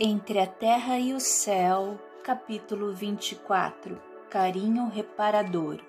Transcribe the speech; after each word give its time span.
Entre 0.00 0.38
a 0.38 0.46
Terra 0.46 0.96
e 1.00 1.12
o 1.12 1.18
Céu, 1.18 1.98
capítulo 2.22 2.92
24 2.92 4.00
Carinho 4.30 4.86
Reparador. 4.88 5.80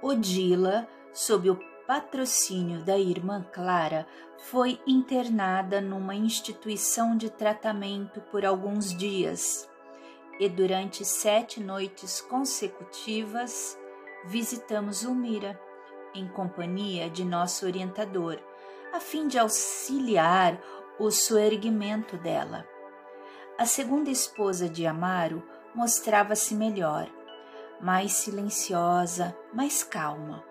Odila, 0.00 0.86
sob 1.12 1.50
o 1.50 1.58
patrocínio 1.88 2.84
da 2.84 2.96
irmã 2.96 3.44
Clara, 3.52 4.06
foi 4.44 4.80
internada 4.86 5.80
numa 5.80 6.14
instituição 6.14 7.16
de 7.16 7.30
tratamento 7.30 8.20
por 8.20 8.46
alguns 8.46 8.96
dias 8.96 9.68
e 10.38 10.48
durante 10.48 11.04
sete 11.04 11.60
noites 11.60 12.20
consecutivas 12.20 13.76
visitamos 14.24 15.02
Ulmira 15.02 15.60
em 16.14 16.28
companhia 16.28 17.10
de 17.10 17.24
nosso 17.24 17.66
orientador, 17.66 18.38
a 18.92 19.00
fim 19.00 19.26
de 19.26 19.36
auxiliar 19.36 20.60
o 20.96 21.10
soerguimento 21.10 22.16
dela. 22.16 22.72
A 23.56 23.66
segunda 23.66 24.10
esposa 24.10 24.68
de 24.68 24.84
Amaro 24.84 25.40
mostrava-se 25.72 26.56
melhor, 26.56 27.08
mais 27.80 28.10
silenciosa, 28.12 29.36
mais 29.52 29.84
calma. 29.84 30.42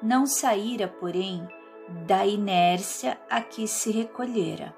Não 0.00 0.24
saíra, 0.24 0.86
porém, 0.86 1.44
da 2.06 2.24
inércia 2.24 3.18
a 3.28 3.40
que 3.40 3.66
se 3.66 3.90
recolhera. 3.90 4.72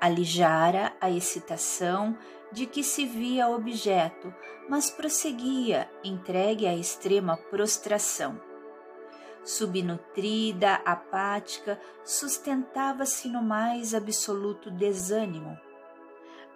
Alijara 0.00 0.92
a 1.00 1.10
excitação 1.10 2.16
de 2.52 2.64
que 2.64 2.84
se 2.84 3.04
via 3.06 3.48
objeto, 3.48 4.32
mas 4.68 4.88
prosseguia, 4.88 5.90
entregue 6.04 6.68
à 6.68 6.76
extrema 6.76 7.36
prostração. 7.36 8.40
Subnutrida, 9.42 10.74
apática, 10.84 11.80
sustentava-se 12.04 13.28
no 13.28 13.42
mais 13.42 13.94
absoluto 13.94 14.70
desânimo, 14.70 15.58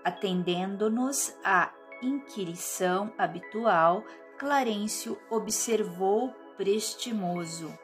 atendendo-nos 0.06 1.36
à 1.42 1.72
inquirição 2.00 3.12
habitual, 3.18 4.04
Clarencio 4.38 5.18
observou 5.28 6.32
prestimoso. 6.56 7.76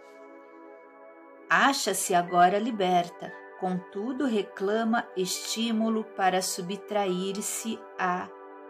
Acha-se 1.50 2.14
agora 2.14 2.60
liberta, 2.60 3.32
contudo 3.58 4.24
reclama 4.24 5.04
estímulo 5.16 6.04
para 6.16 6.40
subtrair-se 6.40 7.76
à 7.98 8.28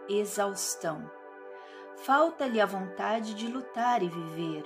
exaustão. 0.09 1.07
Falta-lhe 1.97 2.59
a 2.59 2.65
vontade 2.65 3.35
de 3.35 3.47
lutar 3.47 4.01
e 4.01 4.09
viver. 4.09 4.63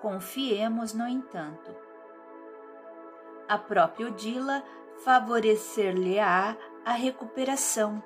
Confiemos, 0.00 0.94
no 0.94 1.06
entanto. 1.06 1.76
A 3.46 3.58
própria 3.58 4.06
Odila 4.06 4.64
favorecer-lhe-á 5.04 6.56
a 6.88 6.92
recuperação 6.92 8.02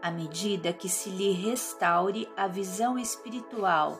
à 0.00 0.08
medida 0.08 0.72
que 0.72 0.88
se 0.88 1.10
lhe 1.10 1.32
restaure 1.32 2.30
a 2.36 2.46
visão 2.46 2.96
espiritual. 2.96 3.98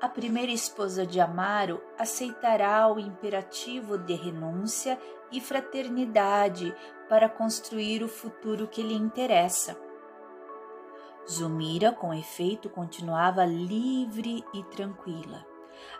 A 0.00 0.08
primeira 0.08 0.50
esposa 0.50 1.06
de 1.06 1.20
Amaro 1.20 1.80
aceitará 1.96 2.92
o 2.92 2.98
imperativo 2.98 3.96
de 3.96 4.14
renúncia 4.14 4.98
e 5.30 5.40
fraternidade 5.40 6.74
para 7.08 7.28
construir 7.28 8.02
o 8.02 8.08
futuro 8.08 8.66
que 8.66 8.82
lhe 8.82 8.94
interessa. 8.94 9.80
Zumira, 11.30 11.92
com 11.92 12.12
efeito, 12.12 12.68
continuava 12.68 13.44
livre 13.44 14.44
e 14.52 14.64
tranquila. 14.64 15.46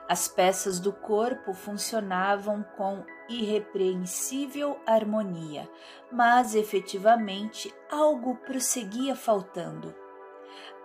As 0.08 0.26
peças 0.26 0.80
do 0.80 0.92
corpo 0.92 1.54
funcionavam 1.54 2.64
com 2.76 3.04
irrepreensível 3.40 4.78
harmonia, 4.86 5.68
mas 6.10 6.54
efetivamente 6.54 7.72
algo 7.90 8.36
prosseguia 8.36 9.16
faltando. 9.16 9.94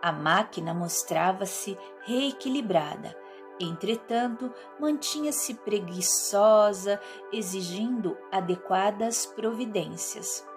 A 0.02 0.12
máquina 0.12 0.74
mostrava-se 0.74 1.78
reequilibrada, 2.02 3.18
entretanto, 3.60 4.54
mantinha-se 4.80 5.56
preguiçosa, 5.56 7.02
exigindo 7.32 8.18
adequadas 8.32 9.26
providências. 9.26 10.48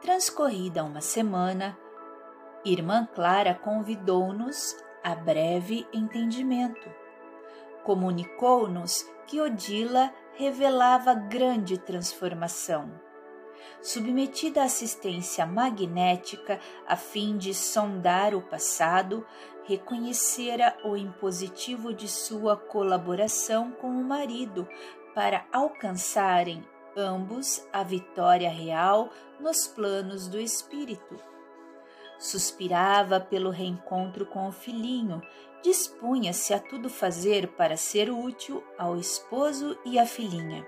Transcorrida 0.00 0.84
uma 0.84 1.00
semana, 1.00 1.78
Irmã 2.64 3.08
Clara 3.14 3.54
convidou-nos 3.54 4.76
a 5.02 5.14
breve 5.14 5.86
entendimento 5.92 7.06
comunicou-nos 7.86 9.08
que 9.28 9.40
Odila 9.40 10.12
revelava 10.36 11.14
grande 11.14 11.78
transformação. 11.78 12.92
Submetida 13.82 14.62
à 14.62 14.64
assistência 14.64 15.46
magnética 15.46 16.60
a 16.86 16.96
fim 16.96 17.36
de 17.36 17.54
sondar 17.54 18.34
o 18.34 18.42
passado, 18.42 19.26
reconhecera 19.64 20.76
o 20.84 20.96
impositivo 20.96 21.92
de 21.92 22.06
sua 22.06 22.56
colaboração 22.56 23.72
com 23.72 23.88
o 23.88 24.04
marido 24.04 24.68
para 25.14 25.44
alcançarem 25.52 26.64
ambos 26.96 27.66
a 27.72 27.82
vitória 27.82 28.50
real 28.50 29.10
nos 29.40 29.66
planos 29.66 30.28
do 30.28 30.38
espírito. 30.38 31.16
Suspirava 32.18 33.20
pelo 33.20 33.50
reencontro 33.50 34.24
com 34.26 34.48
o 34.48 34.52
filhinho 34.52 35.20
dispunha-se 35.66 36.54
a 36.54 36.60
tudo 36.60 36.88
fazer 36.88 37.48
para 37.48 37.76
ser 37.76 38.08
útil 38.08 38.62
ao 38.78 38.96
esposo 38.96 39.76
e 39.84 39.98
à 39.98 40.06
filhinha. 40.06 40.64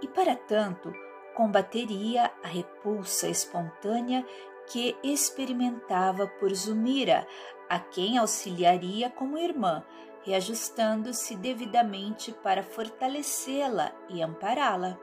E 0.00 0.08
para 0.08 0.34
tanto, 0.34 0.90
combateria 1.34 2.32
a 2.42 2.48
repulsa 2.48 3.28
espontânea 3.28 4.24
que 4.68 4.96
experimentava 5.04 6.26
por 6.26 6.54
Zumira, 6.54 7.26
a 7.68 7.78
quem 7.78 8.16
auxiliaria 8.16 9.10
como 9.10 9.36
irmã, 9.36 9.84
reajustando-se 10.24 11.36
devidamente 11.36 12.32
para 12.32 12.62
fortalecê-la 12.62 13.92
e 14.08 14.22
ampará-la. 14.22 14.98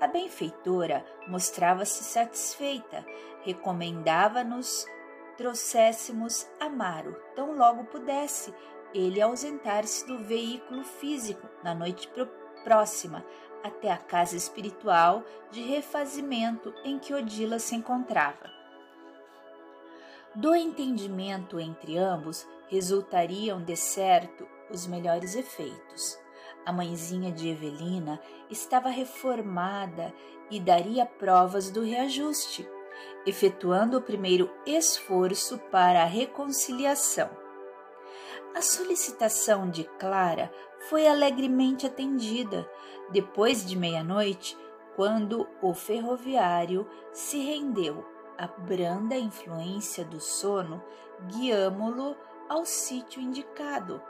A 0.00 0.06
benfeitora 0.06 1.04
mostrava-se 1.26 2.04
satisfeita, 2.04 3.04
recomendava-nos 3.42 4.86
trouxéssemos 5.36 6.46
Amaro, 6.58 7.14
tão 7.34 7.56
logo 7.56 7.84
pudesse 7.84 8.54
ele 8.94 9.20
ausentar-se 9.20 10.06
do 10.06 10.18
veículo 10.24 10.82
físico 10.82 11.46
na 11.62 11.74
noite 11.74 12.10
próxima 12.64 13.24
até 13.62 13.90
a 13.90 13.96
casa 13.96 14.36
espiritual 14.36 15.24
de 15.50 15.60
refazimento 15.60 16.72
em 16.84 16.98
que 16.98 17.12
Odila 17.12 17.58
se 17.58 17.74
encontrava. 17.74 18.50
Do 20.34 20.54
entendimento 20.54 21.58
entre 21.58 21.96
ambos 21.96 22.46
resultariam 22.68 23.62
de 23.62 23.76
certo 23.76 24.46
os 24.70 24.86
melhores 24.86 25.34
efeitos. 25.34 26.18
A 26.64 26.72
mãezinha 26.72 27.30
de 27.30 27.48
Evelina 27.48 28.20
estava 28.50 28.88
reformada 28.88 30.12
e 30.50 30.60
daria 30.60 31.06
provas 31.06 31.70
do 31.70 31.82
reajuste 31.82 32.68
efetuando 33.26 33.98
o 33.98 34.02
primeiro 34.02 34.50
esforço 34.64 35.58
para 35.70 36.02
a 36.02 36.06
reconciliação. 36.06 37.30
A 38.54 38.62
solicitação 38.62 39.68
de 39.68 39.84
Clara 39.84 40.50
foi 40.88 41.06
alegremente 41.06 41.86
atendida 41.86 42.68
depois 43.10 43.64
de 43.64 43.76
meia-noite, 43.76 44.56
quando 44.94 45.46
o 45.60 45.74
ferroviário 45.74 46.88
se 47.12 47.38
rendeu 47.38 48.04
à 48.38 48.46
branda 48.46 49.14
influência 49.14 50.04
do 50.04 50.20
sono, 50.20 50.82
guiamo-lo 51.28 52.16
ao 52.48 52.64
sítio 52.64 53.20
indicado. 53.20 54.02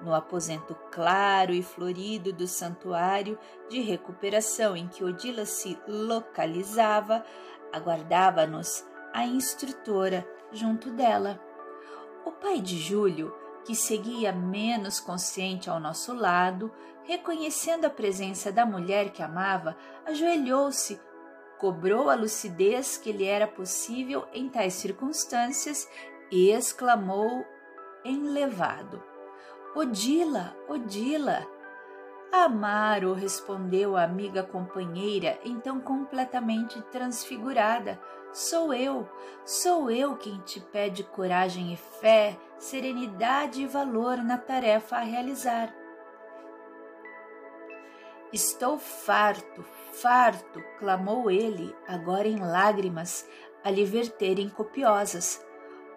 No 0.00 0.14
aposento 0.14 0.74
claro 0.90 1.52
e 1.52 1.62
florido 1.62 2.32
do 2.32 2.46
santuário 2.46 3.38
de 3.68 3.80
recuperação 3.80 4.76
em 4.76 4.88
que 4.88 5.04
Odila 5.04 5.44
se 5.44 5.78
localizava, 5.86 7.24
aguardava-nos 7.72 8.84
a 9.12 9.24
instrutora 9.24 10.26
junto 10.52 10.90
dela. 10.90 11.40
O 12.24 12.32
pai 12.32 12.60
de 12.60 12.78
Júlio, 12.78 13.34
que 13.64 13.74
seguia 13.74 14.32
menos 14.32 15.00
consciente 15.00 15.68
ao 15.68 15.80
nosso 15.80 16.12
lado, 16.14 16.72
reconhecendo 17.04 17.84
a 17.84 17.90
presença 17.90 18.52
da 18.52 18.64
mulher 18.64 19.10
que 19.10 19.22
amava, 19.22 19.76
ajoelhou-se, 20.06 21.00
cobrou 21.58 22.08
a 22.08 22.14
lucidez 22.14 22.96
que 22.96 23.12
lhe 23.12 23.24
era 23.24 23.46
possível 23.46 24.26
em 24.32 24.48
tais 24.48 24.74
circunstâncias 24.74 25.88
e 26.30 26.50
exclamou 26.50 27.44
enlevado: 28.04 29.02
Odila, 29.74 30.56
Odila! 30.68 31.46
Amaro, 32.32 33.12
respondeu 33.12 33.96
a 33.96 34.04
amiga 34.04 34.44
companheira, 34.44 35.36
então 35.44 35.80
completamente 35.80 36.80
transfigurada. 36.82 38.00
Sou 38.32 38.72
eu, 38.72 39.08
sou 39.44 39.90
eu 39.90 40.16
quem 40.16 40.38
te 40.42 40.60
pede 40.60 41.02
coragem 41.02 41.72
e 41.72 41.76
fé, 41.76 42.38
serenidade 42.56 43.62
e 43.62 43.66
valor 43.66 44.18
na 44.18 44.38
tarefa 44.38 44.96
a 44.96 45.00
realizar. 45.00 45.74
Estou 48.32 48.78
farto, 48.78 49.64
farto, 49.94 50.62
clamou 50.78 51.28
ele, 51.32 51.74
agora 51.88 52.28
em 52.28 52.38
lágrimas, 52.38 53.28
a 53.64 53.70
lhe 53.72 53.84
verterem 53.84 54.48
copiosas. 54.48 55.44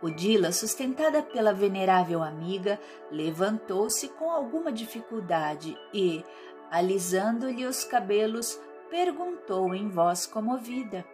Odila, 0.03 0.51
sustentada 0.51 1.23
pela 1.23 1.53
venerável 1.53 2.21
amiga, 2.21 2.77
levantou-se 3.09 4.09
com 4.09 4.29
alguma 4.29 4.69
dificuldade 4.69 5.77
e, 5.93 6.25
alisando-lhe 6.69 7.65
os 7.65 7.85
cabelos, 7.85 8.59
perguntou 8.89 9.73
em 9.73 9.87
voz 9.87 10.25
comovida: 10.25 11.05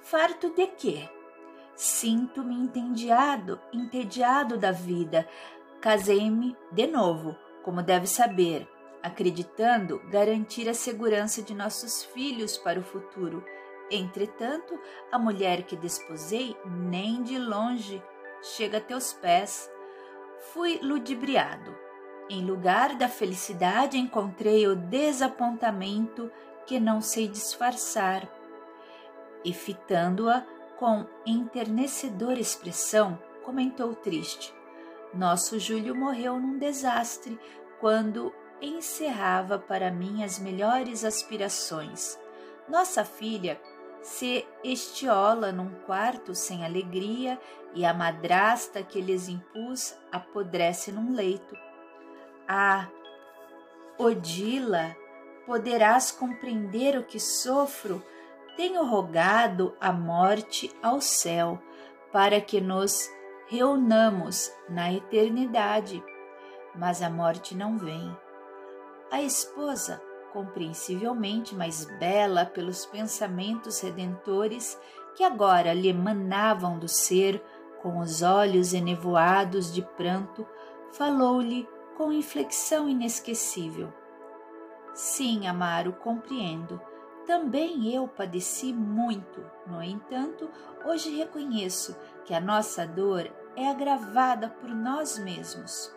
Farto 0.00 0.54
de 0.54 0.68
quê? 0.68 1.08
Sinto-me 1.74 2.54
entediado, 2.54 3.60
entediado 3.72 4.56
da 4.56 4.70
vida. 4.70 5.28
Casei-me 5.80 6.56
de 6.70 6.86
novo, 6.86 7.36
como 7.64 7.82
deve 7.82 8.06
saber, 8.06 8.68
acreditando 9.02 10.00
garantir 10.08 10.68
a 10.68 10.74
segurança 10.74 11.42
de 11.42 11.52
nossos 11.52 12.04
filhos 12.04 12.56
para 12.56 12.78
o 12.78 12.84
futuro. 12.84 13.44
Entretanto, 13.90 14.78
a 15.12 15.18
mulher 15.18 15.64
que 15.64 15.76
desposei 15.76 16.56
nem 16.64 17.22
de 17.22 17.38
longe 17.38 18.02
chega 18.42 18.78
a 18.78 18.80
teus 18.80 19.12
pés. 19.12 19.70
Fui 20.52 20.78
ludibriado. 20.82 21.74
Em 22.28 22.44
lugar 22.44 22.96
da 22.96 23.08
felicidade, 23.08 23.98
encontrei 23.98 24.66
o 24.66 24.74
desapontamento 24.74 26.30
que 26.66 26.80
não 26.80 27.00
sei 27.00 27.28
disfarçar. 27.28 28.26
E 29.44 29.52
fitando-a 29.52 30.42
com 30.78 31.06
enternecedora 31.26 32.40
expressão, 32.40 33.18
comentou 33.42 33.94
triste: 33.94 34.54
Nosso 35.12 35.58
Júlio 35.58 35.94
morreu 35.94 36.40
num 36.40 36.58
desastre 36.58 37.38
quando 37.78 38.32
encerrava 38.60 39.58
para 39.58 39.90
mim 39.90 40.24
as 40.24 40.38
melhores 40.38 41.04
aspirações. 41.04 42.18
Nossa 42.68 43.04
filha 43.04 43.60
se 44.04 44.46
estiola 44.62 45.50
num 45.50 45.70
quarto 45.86 46.34
sem 46.34 46.62
alegria 46.62 47.40
e 47.74 47.86
a 47.86 47.94
madrasta 47.94 48.82
que 48.82 49.00
lhes 49.00 49.28
impus 49.28 49.96
apodrece 50.12 50.92
num 50.92 51.14
leito. 51.14 51.56
Ah, 52.46 52.86
Odila, 53.98 54.94
poderás 55.46 56.12
compreender 56.12 56.98
o 56.98 57.04
que 57.04 57.18
sofro? 57.18 58.04
Tenho 58.58 58.84
rogado 58.84 59.74
a 59.80 59.90
morte 59.90 60.70
ao 60.82 61.00
céu 61.00 61.58
para 62.12 62.42
que 62.42 62.60
nos 62.60 63.08
reunamos 63.48 64.52
na 64.68 64.92
eternidade, 64.92 66.04
mas 66.76 67.00
a 67.00 67.08
morte 67.08 67.56
não 67.56 67.78
vem. 67.78 68.14
A 69.10 69.22
esposa, 69.22 70.00
compreensivelmente 70.34 71.54
mais 71.54 71.84
bela 72.00 72.44
pelos 72.44 72.84
pensamentos 72.84 73.80
redentores 73.80 74.76
que 75.14 75.22
agora 75.22 75.72
lhe 75.72 75.88
emanavam 75.88 76.76
do 76.76 76.88
ser, 76.88 77.40
com 77.80 78.00
os 78.00 78.20
olhos 78.20 78.74
enevoados 78.74 79.72
de 79.72 79.80
pranto, 79.80 80.44
falou-lhe 80.92 81.68
com 81.96 82.12
inflexão 82.12 82.88
inesquecível. 82.88 83.92
Sim, 84.92 85.46
Amaro, 85.46 85.92
compreendo. 85.92 86.80
Também 87.24 87.94
eu 87.94 88.08
padeci 88.08 88.72
muito. 88.72 89.44
No 89.66 89.80
entanto, 89.82 90.50
hoje 90.84 91.14
reconheço 91.14 91.96
que 92.24 92.34
a 92.34 92.40
nossa 92.40 92.84
dor 92.84 93.30
é 93.54 93.68
agravada 93.68 94.48
por 94.48 94.70
nós 94.70 95.16
mesmos. 95.16 95.93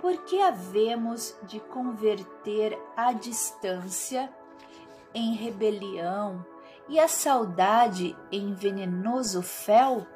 Por 0.00 0.16
que 0.18 0.40
havemos 0.40 1.36
de 1.42 1.58
converter 1.58 2.78
a 2.96 3.12
distância 3.12 4.32
em 5.12 5.34
rebelião 5.34 6.46
e 6.88 7.00
a 7.00 7.08
saudade 7.08 8.16
em 8.30 8.54
venenoso 8.54 9.42
fel? 9.42 10.06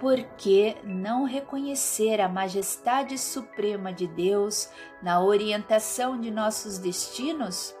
Por 0.00 0.22
que 0.36 0.76
não 0.84 1.24
reconhecer 1.24 2.20
a 2.20 2.28
majestade 2.28 3.18
suprema 3.18 3.92
de 3.92 4.06
Deus 4.06 4.68
na 5.02 5.22
orientação 5.22 6.18
de 6.18 6.30
nossos 6.30 6.78
destinos? 6.78 7.74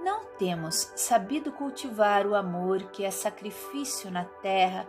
Não 0.00 0.24
temos 0.36 0.92
sabido 0.96 1.50
cultivar 1.50 2.26
o 2.26 2.34
amor 2.34 2.82
que 2.90 3.04
é 3.04 3.10
sacrifício 3.10 4.10
na 4.10 4.24
terra 4.24 4.86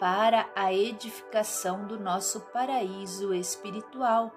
para 0.00 0.48
a 0.56 0.72
edificação 0.72 1.86
do 1.86 1.98
nosso 1.98 2.40
paraíso 2.52 3.34
espiritual. 3.34 4.32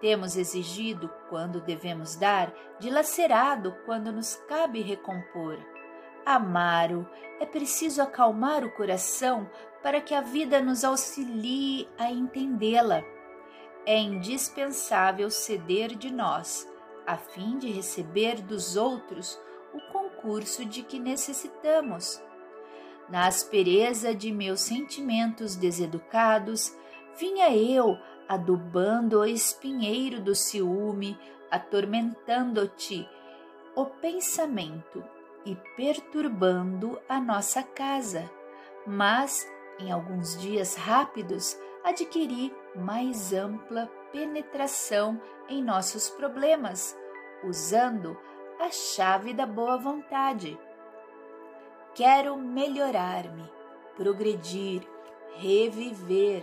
Temos 0.00 0.36
exigido 0.36 1.10
quando 1.28 1.60
devemos 1.60 2.16
dar, 2.16 2.52
dilacerado 2.78 3.74
quando 3.86 4.12
nos 4.12 4.36
cabe 4.48 4.82
recompor. 4.82 5.58
Amaro, 6.24 7.08
é 7.40 7.46
preciso 7.46 8.02
acalmar 8.02 8.64
o 8.64 8.72
coração 8.72 9.48
para 9.82 10.00
que 10.00 10.14
a 10.14 10.20
vida 10.20 10.60
nos 10.60 10.84
auxilie 10.84 11.88
a 11.96 12.10
entendê-la. 12.10 13.02
É 13.86 13.96
indispensável 13.96 15.30
ceder 15.30 15.94
de 15.94 16.12
nós, 16.12 16.68
a 17.06 17.16
fim 17.16 17.56
de 17.56 17.70
receber 17.70 18.42
dos 18.42 18.76
outros 18.76 19.40
o 19.72 19.92
concurso 19.92 20.64
de 20.64 20.82
que 20.82 20.98
necessitamos. 20.98 22.20
Na 23.08 23.28
aspereza 23.28 24.12
de 24.12 24.32
meus 24.32 24.60
sentimentos 24.62 25.54
deseducados, 25.54 26.76
vinha 27.16 27.54
eu 27.56 27.96
adubando 28.28 29.20
o 29.20 29.26
espinheiro 29.26 30.20
do 30.20 30.34
ciúme, 30.34 31.18
atormentando-te 31.50 33.08
o 33.74 33.86
pensamento 33.86 35.04
e 35.44 35.54
perturbando 35.76 37.00
a 37.08 37.20
nossa 37.20 37.62
casa. 37.62 38.30
Mas 38.86 39.46
em 39.78 39.92
alguns 39.92 40.36
dias 40.38 40.74
rápidos, 40.74 41.58
adquiri 41.84 42.52
mais 42.74 43.32
ampla 43.32 43.90
penetração 44.10 45.20
em 45.48 45.62
nossos 45.62 46.08
problemas, 46.08 46.96
usando 47.44 48.18
a 48.58 48.70
chave 48.70 49.34
da 49.34 49.44
boa 49.44 49.76
vontade. 49.76 50.58
Quero 51.94 52.36
melhorar-me, 52.36 53.50
progredir, 53.96 54.82
reviver. 55.34 56.42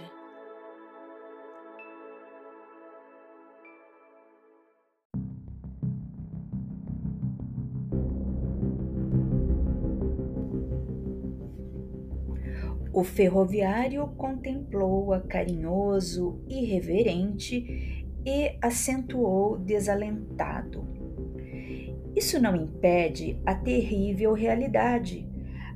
O 12.94 13.04
ferroviário 13.04 14.06
contemplou-a 14.16 15.20
carinhoso 15.20 16.40
e 16.48 16.64
reverente 16.64 18.06
e 18.24 18.56
acentuou 18.62 19.58
desalentado. 19.58 20.88
Isso 22.16 22.40
não 22.40 22.56
impede 22.56 23.42
a 23.48 23.56
terrível 23.56 24.34
realidade. 24.34 25.28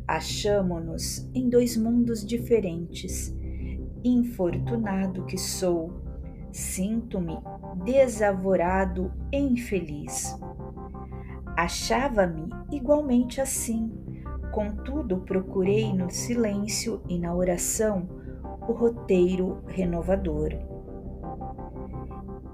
Achamo-nos 0.07 1.27
em 1.33 1.49
dois 1.49 1.75
mundos 1.75 2.23
diferentes. 2.23 3.35
Infortunado 4.03 5.25
que 5.25 5.39
sou, 5.39 5.99
sinto-me 6.51 7.39
desavorado 7.83 9.11
e 9.33 9.37
infeliz. 9.37 10.37
Achava-me 11.57 12.47
igualmente 12.71 13.41
assim 13.41 13.91
Contudo, 14.57 15.17
procurei 15.17 15.93
no 15.93 16.09
silêncio 16.09 16.99
e 17.07 17.19
na 17.19 17.31
oração 17.31 18.09
o 18.67 18.73
roteiro 18.73 19.61
renovador. 19.67 20.49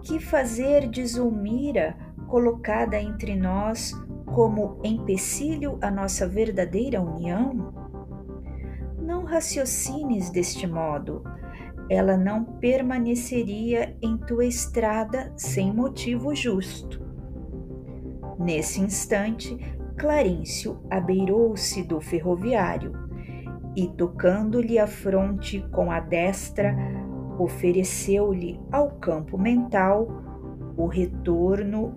Que 0.01 0.19
fazer 0.19 0.89
de 0.89 1.07
Zulmira, 1.07 1.95
colocada 2.27 3.01
entre 3.01 3.37
nós 3.37 3.93
como 4.25 4.81
empecilho 4.83 5.77
à 5.81 5.89
nossa 5.89 6.27
verdadeira 6.27 7.01
união? 7.01 7.73
Não 9.01 9.23
raciocines 9.23 10.29
deste 10.29 10.67
modo. 10.67 11.23
Ela 11.89 12.17
não 12.17 12.43
permaneceria 12.43 13.95
em 14.01 14.17
tua 14.17 14.43
estrada 14.43 15.31
sem 15.37 15.73
motivo 15.73 16.35
justo. 16.35 17.01
Nesse 18.37 18.81
instante, 18.81 19.57
Clarencio 19.97 20.81
abeirou-se 20.89 21.83
do 21.83 22.01
ferroviário 22.01 22.93
e, 23.75 23.87
tocando-lhe 23.87 24.77
a 24.77 24.87
fronte 24.87 25.65
com 25.71 25.91
a 25.91 25.99
destra, 25.99 26.75
ofereceu-lhe 27.39 28.59
ao 28.71 28.91
campo 28.91 29.37
mental 29.37 30.07
o 30.77 30.87
retorno 30.87 31.93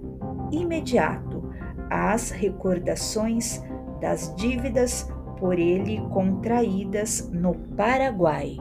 imediato 0.53 1.50
às 1.91 2.31
recordações 2.31 3.62
das 4.00 4.35
dívidas 4.37 5.09
por 5.38 5.59
ele 5.59 6.00
contraídas 6.11 7.31
no 7.33 7.55
Paraguai. 7.76 8.57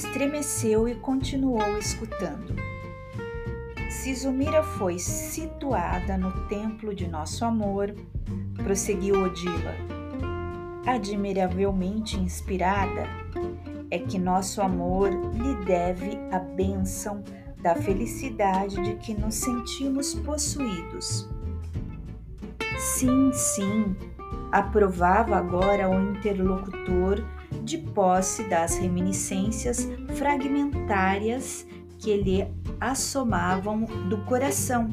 Estremeceu 0.00 0.88
e 0.88 0.94
continuou 0.94 1.76
escutando. 1.76 2.56
Sisumira 3.90 4.62
foi 4.62 4.98
situada 4.98 6.16
no 6.16 6.32
templo 6.46 6.94
de 6.94 7.06
nosso 7.06 7.44
amor, 7.44 7.94
prosseguiu 8.62 9.22
Odila. 9.22 9.74
Admiravelmente 10.86 12.18
inspirada, 12.18 13.06
é 13.90 13.98
que 13.98 14.18
nosso 14.18 14.62
amor 14.62 15.10
lhe 15.10 15.54
deve 15.66 16.18
a 16.32 16.38
bênção 16.38 17.22
da 17.60 17.74
felicidade 17.74 18.82
de 18.82 18.94
que 18.94 19.12
nos 19.12 19.34
sentimos 19.34 20.14
possuídos. 20.14 21.28
Sim, 22.78 23.30
sim, 23.34 23.94
aprovava 24.50 25.36
agora 25.36 25.90
o 25.90 26.12
interlocutor 26.12 27.22
de 27.62 27.78
posse 27.78 28.44
das 28.44 28.76
reminiscências 28.78 29.88
fragmentárias 30.16 31.66
que 31.98 32.16
lhe 32.16 32.46
assomavam 32.80 33.84
do 34.08 34.18
coração. 34.24 34.88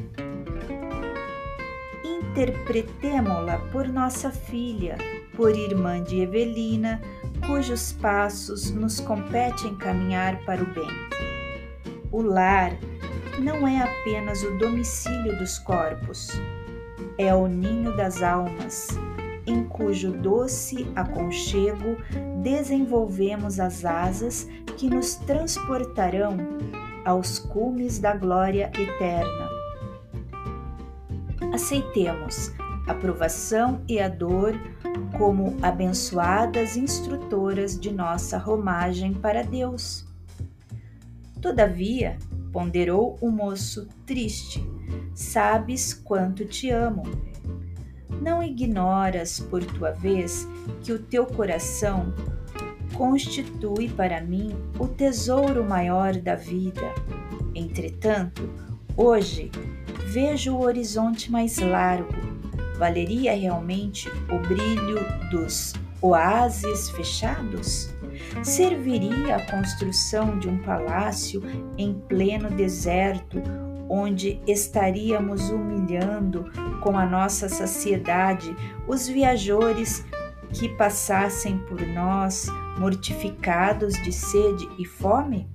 Interpretemo-la 2.04 3.60
por 3.72 3.88
nossa 3.88 4.30
filha, 4.30 4.98
por 5.36 5.56
irmã 5.56 6.04
de 6.04 6.22
Evelina, 6.22 7.02
cujos 7.46 7.94
passos 7.94 8.72
nos 8.72 9.00
compete 9.00 9.68
encaminhar 9.68 10.44
para 10.46 10.62
o 10.62 10.74
bem. 10.74 10.90
O 12.12 12.22
lar 12.22 12.72
não 13.40 13.68
é 13.68 13.82
apenas 13.82 14.44
o 14.44 14.58
domicílio 14.58 15.38
dos 15.38 15.60
corpos, 15.60 16.30
é 17.18 17.34
o 17.34 17.48
ninho 17.48 17.96
das 17.96 18.22
almas, 18.22 18.90
em 19.48 19.64
cujo 19.64 20.12
doce 20.12 20.86
aconchego 20.96 21.98
desenvolvemos 22.44 23.60
as 23.60 23.86
asas 23.86 24.48
que 24.78 24.90
nos 24.90 25.16
transportarão 25.16 26.38
aos 27.06 27.40
cumes 27.40 27.98
da 27.98 28.14
glória 28.14 28.70
eterna. 28.78 29.50
Aceitemos 31.54 32.52
a 32.86 32.94
provação 32.94 33.82
e 33.88 34.00
a 34.00 34.10
dor 34.10 34.54
como 35.18 35.58
abençoadas 35.62 36.76
instrutoras 36.76 37.80
de 37.80 37.92
nossa 37.92 38.38
romagem 38.38 39.14
para 39.14 39.44
Deus. 39.44 40.06
Todavia, 41.42 42.18
ponderou 42.52 43.18
o 43.22 43.30
moço 43.30 43.88
triste, 44.06 44.64
sabes 45.14 45.94
quanto 45.94 46.46
te 46.46 46.70
amo. 46.70 47.04
Não 48.22 48.42
ignoras, 48.42 49.40
por 49.40 49.64
tua 49.64 49.92
vez, 49.92 50.48
que 50.84 50.92
o 50.92 51.00
teu 51.00 51.26
coração 51.26 52.14
constitui 52.94 53.90
para 53.90 54.22
mim 54.22 54.56
o 54.80 54.88
tesouro 54.88 55.64
maior 55.64 56.16
da 56.16 56.36
vida. 56.36 56.94
Entretanto, 57.54 58.50
hoje 58.96 59.52
vejo 60.08 60.56
o 60.56 60.62
horizonte 60.62 61.32
mais 61.32 61.58
largo. 61.60 62.14
Valeria 62.78 63.36
realmente 63.36 64.10
o 64.10 64.40
brilho 64.48 65.00
dos 65.32 65.74
oásis 66.02 66.90
fechados? 66.92 67.90
Serviria 68.44 69.36
a 69.36 69.52
construção 69.52 70.38
de 70.40 70.48
um 70.48 70.58
palácio 70.60 71.42
em 71.78 71.94
pleno 71.94 72.50
deserto 72.50 73.42
onde 73.90 74.42
estaríamos 74.48 75.50
humilhando 75.50 76.52
com 76.82 76.98
a 76.98 77.06
nossa 77.06 77.50
saciedade 77.50 78.56
os 78.88 79.08
viajores 79.08 80.06
que 80.54 80.70
passassem 80.70 81.58
por 81.60 81.82
nós 81.82 82.48
mortificados 82.78 83.94
de 84.02 84.12
sede 84.12 84.68
e 84.78 84.86
fome? 84.86 85.50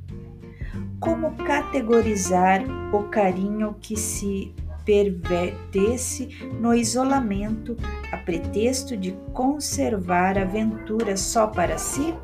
Como 1.01 1.33
categorizar 1.37 2.63
o 2.93 3.05
carinho 3.05 3.75
que 3.81 3.97
se 3.97 4.55
pervertesse 4.85 6.29
no 6.61 6.75
isolamento 6.75 7.77
a 8.13 8.17
pretexto 8.19 8.97
de 8.97 9.13
conservar 9.33 10.39
a 10.39 10.43
aventura 10.43 11.17
só 11.17 11.47
para 11.47 11.79
si? 11.79 12.15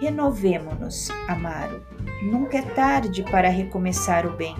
Renovemo-nos, 0.00 1.10
Amaro. 1.28 1.91
Nunca 2.22 2.58
é 2.58 2.62
tarde 2.62 3.24
para 3.24 3.48
recomeçar 3.48 4.24
o 4.24 4.36
bem. 4.36 4.54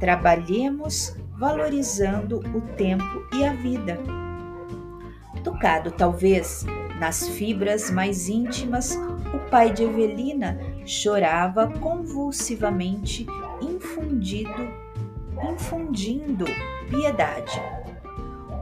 Trabalhemos 0.00 1.16
valorizando 1.38 2.40
o 2.52 2.60
tempo 2.74 3.24
e 3.32 3.44
a 3.44 3.52
vida. 3.52 3.96
Tocado 5.44 5.92
talvez 5.92 6.66
nas 6.98 7.28
fibras 7.28 7.92
mais 7.92 8.28
íntimas, 8.28 8.98
o 9.32 9.38
pai 9.50 9.72
de 9.72 9.84
Evelina 9.84 10.58
chorava 10.84 11.68
convulsivamente, 11.78 13.24
infundido, 13.62 14.68
infundindo 15.52 16.44
piedade. 16.90 17.62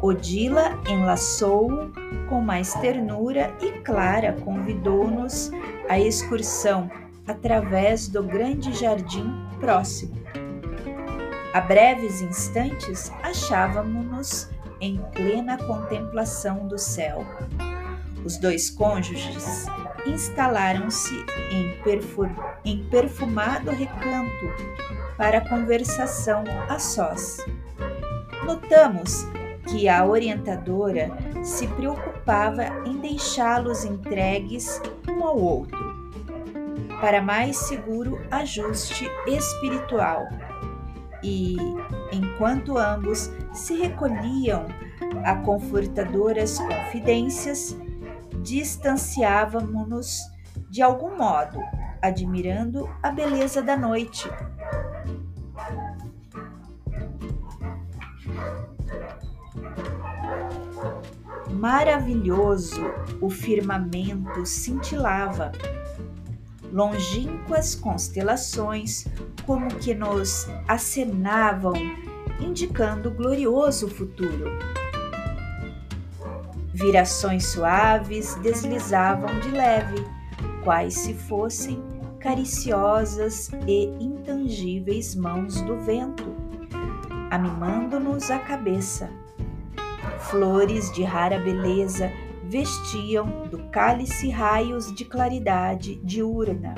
Odila 0.03 0.79
enlaçou-o 0.87 1.91
com 2.29 2.43
mais 2.43 2.75
ternura 2.75 3.57
e 3.63 3.73
Clara 3.81 4.35
convidou-nos 4.35 5.51
à 5.89 5.99
excursão 5.99 6.91
através 7.27 8.09
do 8.09 8.23
grande 8.23 8.73
jardim 8.73 9.31
próximo. 9.59 10.15
A 11.53 11.61
breves 11.61 12.21
instantes 12.21 13.11
achávamos-nos 13.23 14.51
em 14.81 14.99
plena 15.15 15.57
contemplação 15.57 16.69
do 16.69 16.79
céu. 16.79 17.25
Os 18.25 18.37
dois 18.37 18.71
cônjuges 18.71 19.67
instalaram-se 20.07 21.15
em, 21.51 21.75
em 22.65 22.85
perfumado 22.89 23.71
recanto 23.71 24.47
para 25.17 25.41
conversação 25.49 26.45
a 26.69 26.79
sós. 26.79 27.39
Notamos 28.45 29.27
que 29.67 29.89
a 29.89 30.05
orientadora 30.05 31.11
se 31.43 31.67
preocupava 31.69 32.65
em 32.85 32.99
deixá-los 32.99 33.85
entregues 33.85 34.81
um 35.09 35.25
ao 35.25 35.39
outro, 35.39 35.86
para 37.01 37.21
mais 37.23 37.57
seguro 37.57 38.21
ajuste 38.31 39.09
espiritual. 39.27 40.27
E, 41.23 41.57
enquanto 42.13 42.79
ambos 42.79 43.31
se 43.53 43.75
recolhiam 43.77 44.67
a 45.25 45.37
confortadoras 45.37 46.59
confidências, 46.59 47.77
distanciávamos-nos 48.43 50.21
de 50.71 50.83
algum 50.83 51.17
modo, 51.17 51.61
admirando 52.03 52.89
a 53.03 53.11
beleza 53.11 53.63
da 53.63 53.77
noite 53.77 54.29
maravilhoso 61.57 62.83
o 63.21 63.31
firmamento 63.31 64.45
cintilava. 64.45 65.53
Longínquas 66.77 67.75
constelações, 67.75 69.07
como 69.47 69.67
que 69.77 69.95
nos 69.95 70.47
acenavam, 70.69 71.73
indicando 72.39 73.11
glorioso 73.11 73.89
futuro. 73.89 74.51
Virações 76.75 77.47
suaves 77.47 78.35
deslizavam 78.43 79.41
de 79.41 79.49
leve, 79.49 80.05
quais 80.63 80.93
se 80.93 81.15
fossem 81.15 81.83
cariciosas 82.21 83.51
e 83.67 83.87
intangíveis 83.99 85.15
mãos 85.15 85.63
do 85.63 85.79
vento, 85.79 86.37
amimando-nos 87.31 88.31
a 88.31 88.39
cabeça 88.39 89.11
Flores 90.19 90.91
de 90.93 91.05
rara 91.05 91.39
beleza 91.39 92.11
vestiam 92.49 93.47
do 93.51 93.59
cálice 93.71 94.29
raios 94.31 94.95
de 94.95 95.05
claridade 95.05 95.97
diurna, 96.05 96.75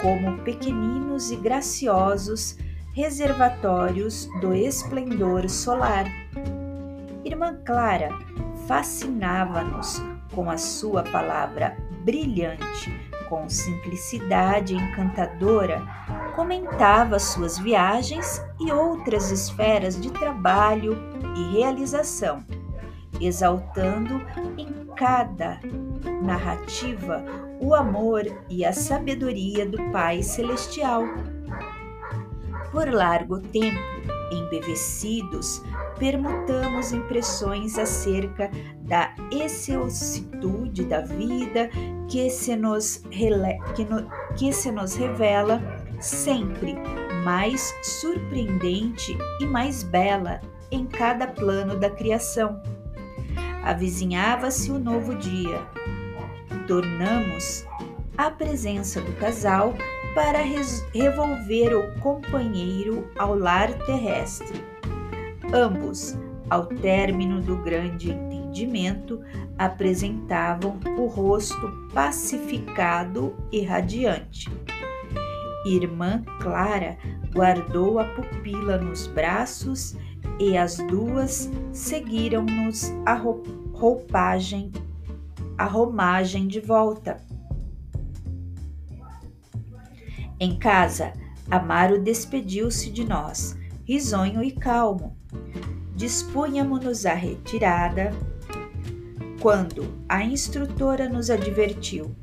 como 0.00 0.38
pequeninos 0.38 1.30
e 1.30 1.36
graciosos 1.36 2.58
reservatórios 2.92 4.28
do 4.40 4.54
esplendor 4.54 5.48
solar. 5.48 6.06
Irmã 7.24 7.58
Clara 7.64 8.10
fascinava-nos 8.66 10.02
com 10.34 10.50
a 10.50 10.56
sua 10.56 11.02
palavra 11.02 11.76
brilhante, 12.04 12.92
com 13.28 13.48
simplicidade 13.48 14.74
encantadora, 14.74 15.82
comentava 16.34 17.18
suas 17.18 17.58
viagens 17.58 18.42
e 18.60 18.70
outras 18.70 19.30
esferas 19.30 20.00
de 20.00 20.10
trabalho 20.10 20.96
e 21.36 21.58
realização, 21.58 22.44
exaltando 23.20 24.20
em 24.56 24.86
cada 24.96 25.60
narrativa 26.22 27.24
o 27.60 27.74
amor 27.74 28.22
e 28.48 28.64
a 28.64 28.72
sabedoria 28.72 29.66
do 29.66 29.78
Pai 29.90 30.22
Celestial. 30.22 31.04
Por 32.70 32.90
largo 32.90 33.40
tempo, 33.40 33.78
embevecidos 34.30 35.62
permutamos 35.98 36.92
impressões 36.92 37.78
acerca 37.78 38.50
da 38.82 39.14
excelsitude 39.30 40.84
da 40.84 41.00
vida 41.00 41.70
que 42.08 42.28
se 42.28 42.54
nos, 42.56 42.98
que, 43.74 43.84
no, 43.84 44.08
que 44.36 44.52
se 44.52 44.70
nos 44.70 44.94
revela 44.94 45.60
sempre 46.00 46.74
mais 47.24 47.74
surpreendente 47.82 49.16
e 49.40 49.46
mais 49.46 49.82
bela 49.82 50.40
em 50.70 50.86
cada 50.86 51.26
plano 51.26 51.76
da 51.76 51.90
criação. 51.90 52.60
Avizinhava-se 53.66 54.70
o 54.70 54.78
novo 54.78 55.16
dia. 55.16 55.58
Tornamos 56.68 57.66
a 58.16 58.30
presença 58.30 59.00
do 59.00 59.12
casal 59.14 59.74
para 60.14 60.38
revolver 60.38 61.76
o 61.76 61.98
companheiro 61.98 63.10
ao 63.18 63.36
lar 63.36 63.72
terrestre. 63.84 64.64
Ambos, 65.52 66.16
ao 66.48 66.66
término 66.66 67.40
do 67.40 67.56
grande 67.56 68.12
entendimento, 68.12 69.20
apresentavam 69.58 70.78
o 70.96 71.06
rosto 71.06 71.68
pacificado 71.92 73.34
e 73.50 73.62
radiante. 73.62 74.48
Irmã 75.66 76.22
Clara 76.40 76.96
guardou 77.32 77.98
a 77.98 78.04
pupila 78.04 78.78
nos 78.78 79.08
braços 79.08 79.96
e 80.38 80.56
as 80.56 80.76
duas 80.76 81.50
seguiram-nos 81.72 82.92
a 83.04 83.14
roupagem, 83.72 84.72
a 85.56 85.64
romagem 85.64 86.46
de 86.46 86.60
volta. 86.60 87.18
Em 90.38 90.58
casa, 90.58 91.12
Amaro 91.50 92.02
despediu-se 92.02 92.90
de 92.90 93.04
nós, 93.04 93.56
risonho 93.84 94.42
e 94.42 94.50
calmo. 94.50 95.16
Dispunhamos-nos 95.94 97.06
à 97.06 97.14
retirada 97.14 98.12
quando 99.40 99.94
a 100.08 100.22
instrutora 100.22 101.08
nos 101.08 101.30
advertiu: 101.30 102.14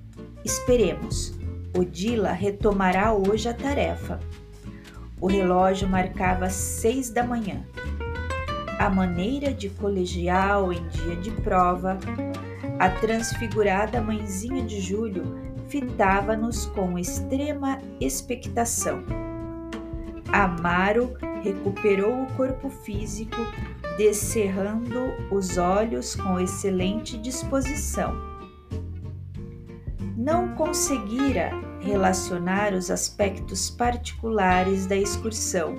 Esperemos, 0.45 1.33
Odila 1.75 2.33
retomará 2.33 3.13
hoje 3.13 3.49
a 3.49 3.53
tarefa. 3.53 4.19
O 5.19 5.27
relógio 5.27 5.87
marcava 5.87 6.49
seis 6.49 7.09
da 7.09 7.23
manhã. 7.23 7.65
A 8.83 8.89
maneira 8.89 9.53
de 9.53 9.69
colegial 9.69 10.73
em 10.73 10.85
dia 10.89 11.15
de 11.15 11.31
prova, 11.31 11.97
a 12.77 12.89
transfigurada 12.89 14.01
mãezinha 14.01 14.61
de 14.61 14.81
Júlio 14.81 15.23
fitava-nos 15.69 16.65
com 16.65 16.99
extrema 16.99 17.79
expectação. 18.01 19.01
Amaro 20.33 21.13
recuperou 21.41 22.23
o 22.23 22.33
corpo 22.33 22.69
físico, 22.69 23.37
descerrando 23.95 25.13
os 25.31 25.57
olhos 25.57 26.13
com 26.17 26.37
excelente 26.37 27.17
disposição. 27.17 28.13
Não 30.17 30.55
conseguira 30.55 31.51
relacionar 31.79 32.73
os 32.73 32.91
aspectos 32.91 33.69
particulares 33.69 34.85
da 34.85 34.97
excursão, 34.97 35.73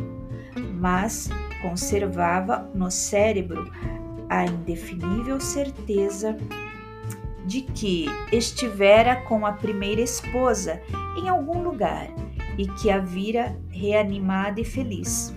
mas 0.80 1.28
conservava 1.64 2.70
no 2.74 2.90
cérebro 2.90 3.72
a 4.28 4.44
indefinível 4.44 5.40
certeza 5.40 6.36
de 7.46 7.62
que 7.62 8.04
estivera 8.30 9.16
com 9.22 9.46
a 9.46 9.52
primeira 9.52 10.02
esposa 10.02 10.82
em 11.16 11.28
algum 11.28 11.62
lugar 11.62 12.08
e 12.58 12.68
que 12.68 12.90
a 12.90 12.98
vira 12.98 13.58
reanimada 13.70 14.60
e 14.60 14.64
feliz. 14.64 15.34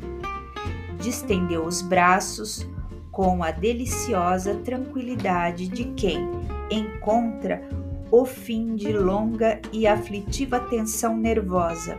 Distendeu 1.00 1.63
os 1.63 1.81
braços 1.81 2.67
com 3.10 3.41
a 3.41 3.51
deliciosa 3.51 4.55
tranquilidade 4.55 5.67
de 5.67 5.86
quem 5.93 6.29
encontra 6.69 7.67
o 8.12 8.25
fim 8.25 8.75
de 8.75 8.91
longa 8.91 9.62
e 9.71 9.88
aflitiva 9.88 10.60
tensão 10.60 11.15
nervosa. 11.17 11.97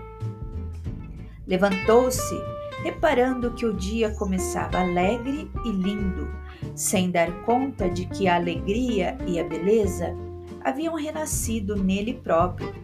Levantou-se, 1.47 2.58
reparando 2.89 3.51
que 3.51 3.67
o 3.67 3.75
dia 3.75 4.11
começava 4.15 4.79
alegre 4.79 5.51
e 5.63 5.71
lindo 5.71 6.27
sem 6.75 7.11
dar 7.11 7.31
conta 7.43 7.87
de 7.91 8.07
que 8.07 8.27
a 8.27 8.37
alegria 8.37 9.19
e 9.27 9.39
a 9.39 9.45
beleza 9.45 10.17
haviam 10.65 10.95
renascido 10.95 11.77
nele 11.77 12.15
próprio. 12.15 12.75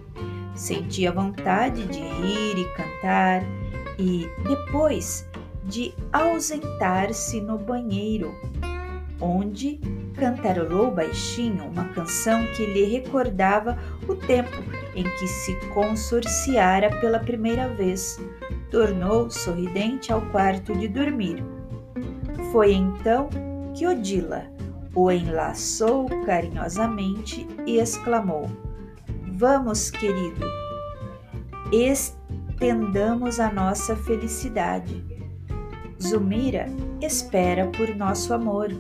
Sentia 0.55 1.11
vontade 1.11 1.87
de 1.87 2.01
rir 2.01 2.59
e 2.59 2.65
cantar 2.77 3.43
e, 3.99 4.29
depois, 4.47 5.27
de 5.65 5.95
ausentar-se 6.13 7.41
no 7.41 7.57
banheiro, 7.57 8.31
onde 9.19 9.81
cantarolou 10.17 10.91
baixinho 10.91 11.65
uma 11.65 11.89
canção 11.89 12.45
que 12.55 12.67
lhe 12.67 12.85
recordava 12.85 13.79
o 14.07 14.15
tempo 14.15 14.63
em 14.95 15.03
que 15.03 15.27
se 15.27 15.55
consorciara 15.73 16.91
pela 17.01 17.19
primeira 17.19 17.69
vez. 17.69 18.21
Tornou 18.75 19.31
sorridente 19.31 20.13
ao 20.13 20.21
quarto 20.33 20.77
de 20.77 20.89
dormir. 20.89 21.45
Foi 22.51 22.73
então 22.73 23.29
que 23.73 23.87
Odila 23.87 24.51
o 24.93 25.13
enlaçou 25.13 26.07
carinhosamente 26.27 27.47
e 27.69 27.79
exclamou: 27.79 28.51
Vamos, 29.31 29.93
querido, 29.93 30.45
estendamos 31.71 33.39
a 33.39 33.49
nossa 33.53 33.95
felicidade. 33.95 35.07
Zumira 36.03 36.67
espera 37.01 37.69
por 37.69 37.95
nosso 37.95 38.35
amor. 38.35 38.73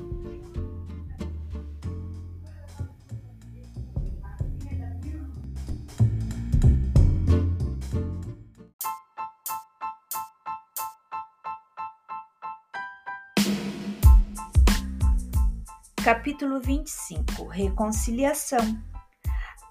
Capítulo 16.35 16.61
25 16.61 17.47
Reconciliação 17.47 18.59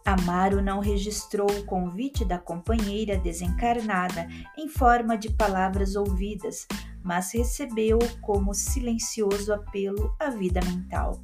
Amaro 0.05 0.61
não 0.61 0.79
registrou 0.79 1.51
o 1.51 1.65
convite 1.65 2.23
da 2.23 2.37
companheira 2.37 3.17
desencarnada 3.17 4.29
em 4.57 4.69
forma 4.69 5.17
de 5.17 5.29
palavras 5.29 5.97
ouvidas, 5.97 6.65
mas 7.03 7.33
recebeu-o 7.33 8.21
como 8.21 8.53
silencioso 8.53 9.53
apelo 9.53 10.15
à 10.17 10.29
vida 10.29 10.61
mental. 10.63 11.21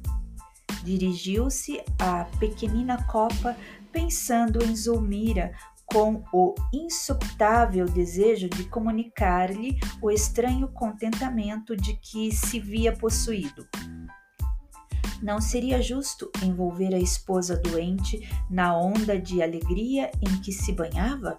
Dirigiu-se 0.84 1.82
à 1.98 2.26
pequenina 2.38 3.02
copa 3.04 3.56
pensando 3.90 4.62
em 4.62 4.76
Zulmira 4.76 5.52
com 5.86 6.22
o 6.34 6.54
insuptável 6.70 7.86
desejo 7.86 8.46
de 8.46 8.64
comunicar-lhe 8.64 9.80
o 10.02 10.10
estranho 10.10 10.68
contentamento 10.68 11.74
de 11.74 11.94
que 11.94 12.30
se 12.30 12.60
via 12.60 12.92
possuído. 12.94 13.66
Não 15.22 15.40
seria 15.40 15.82
justo 15.82 16.30
envolver 16.42 16.94
a 16.94 16.98
esposa 16.98 17.56
doente 17.56 18.28
na 18.48 18.76
onda 18.76 19.18
de 19.18 19.42
alegria 19.42 20.10
em 20.20 20.40
que 20.40 20.52
se 20.52 20.72
banhava? 20.72 21.38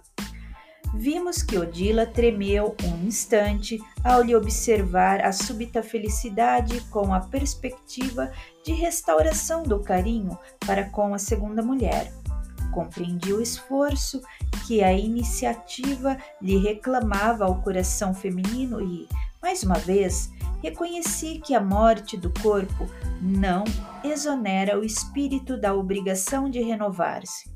Vimos 0.94 1.42
que 1.42 1.56
Odila 1.56 2.04
tremeu 2.04 2.76
um 2.84 3.06
instante 3.06 3.78
ao 4.04 4.22
lhe 4.22 4.36
observar 4.36 5.24
a 5.24 5.32
súbita 5.32 5.82
felicidade 5.82 6.80
com 6.90 7.14
a 7.14 7.20
perspectiva 7.20 8.30
de 8.62 8.72
restauração 8.72 9.62
do 9.62 9.80
carinho 9.80 10.38
para 10.66 10.84
com 10.90 11.14
a 11.14 11.18
segunda 11.18 11.62
mulher. 11.62 12.12
Compreendi 12.72 13.32
o 13.32 13.40
esforço 13.40 14.20
que 14.66 14.82
a 14.82 14.92
iniciativa 14.92 16.18
lhe 16.40 16.58
reclamava 16.58 17.46
ao 17.46 17.62
coração 17.62 18.14
feminino 18.14 18.80
e, 18.80 19.08
mais 19.42 19.64
uma 19.64 19.74
vez, 19.74 20.30
reconheci 20.62 21.40
que 21.44 21.54
a 21.54 21.60
morte 21.60 22.16
do 22.16 22.32
corpo 22.40 22.86
não 23.20 23.64
exonera 24.04 24.78
o 24.78 24.84
espírito 24.84 25.60
da 25.60 25.74
obrigação 25.74 26.48
de 26.48 26.62
renovar-se. 26.62 27.50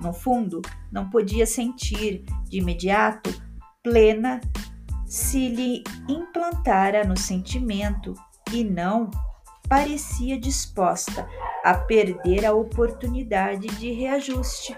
No 0.00 0.12
fundo, 0.12 0.62
não 0.92 1.10
podia 1.10 1.44
sentir, 1.44 2.24
de 2.48 2.58
imediato, 2.58 3.30
plena 3.82 4.40
se 5.04 5.48
lhe 5.48 5.82
implantara 6.08 7.02
no 7.02 7.16
sentimento 7.16 8.14
e 8.52 8.62
não 8.62 9.10
parecia 9.68 10.38
disposta 10.38 11.28
a 11.64 11.74
perder 11.74 12.46
a 12.46 12.52
oportunidade 12.52 13.66
de 13.78 13.90
reajuste. 13.92 14.76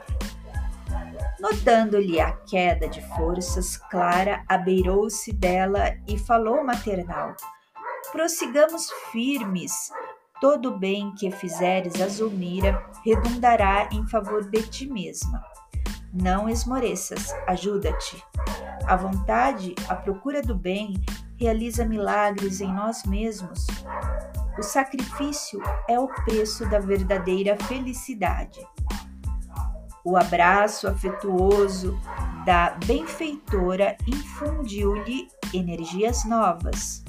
Notando-lhe 1.41 2.21
a 2.21 2.33
queda 2.33 2.87
de 2.87 3.01
forças, 3.17 3.77
Clara 3.77 4.45
abeirou-se 4.47 5.33
dela 5.33 5.97
e 6.07 6.19
falou 6.19 6.63
maternal: 6.63 7.35
Prossigamos 8.13 8.91
firmes. 9.11 9.73
Todo 10.39 10.71
o 10.71 10.79
bem 10.79 11.15
que 11.15 11.31
fizeres 11.31 12.01
a 12.01 12.09
Zulmira 12.09 12.83
redundará 13.05 13.89
em 13.91 14.07
favor 14.07 14.51
de 14.51 14.63
ti 14.63 14.87
mesma. 14.87 15.43
Não 16.13 16.49
esmoreças, 16.49 17.35
ajuda-te. 17.47 18.23
A 18.87 18.97
vontade, 18.97 19.75
a 19.89 19.95
procura 19.95 20.43
do 20.43 20.55
bem, 20.55 20.95
realiza 21.37 21.87
milagres 21.87 22.61
em 22.61 22.73
nós 22.73 23.05
mesmos. 23.05 23.67
O 24.59 24.63
sacrifício 24.63 25.63
é 25.89 25.99
o 25.99 26.09
preço 26.09 26.69
da 26.69 26.79
verdadeira 26.79 27.57
felicidade. 27.65 28.61
O 30.05 30.17
abraço 30.17 30.89
afetuoso 30.89 31.99
da 32.45 32.71
benfeitora 32.87 33.97
infundiu-lhe 34.07 35.29
energias 35.53 36.25
novas. 36.25 37.05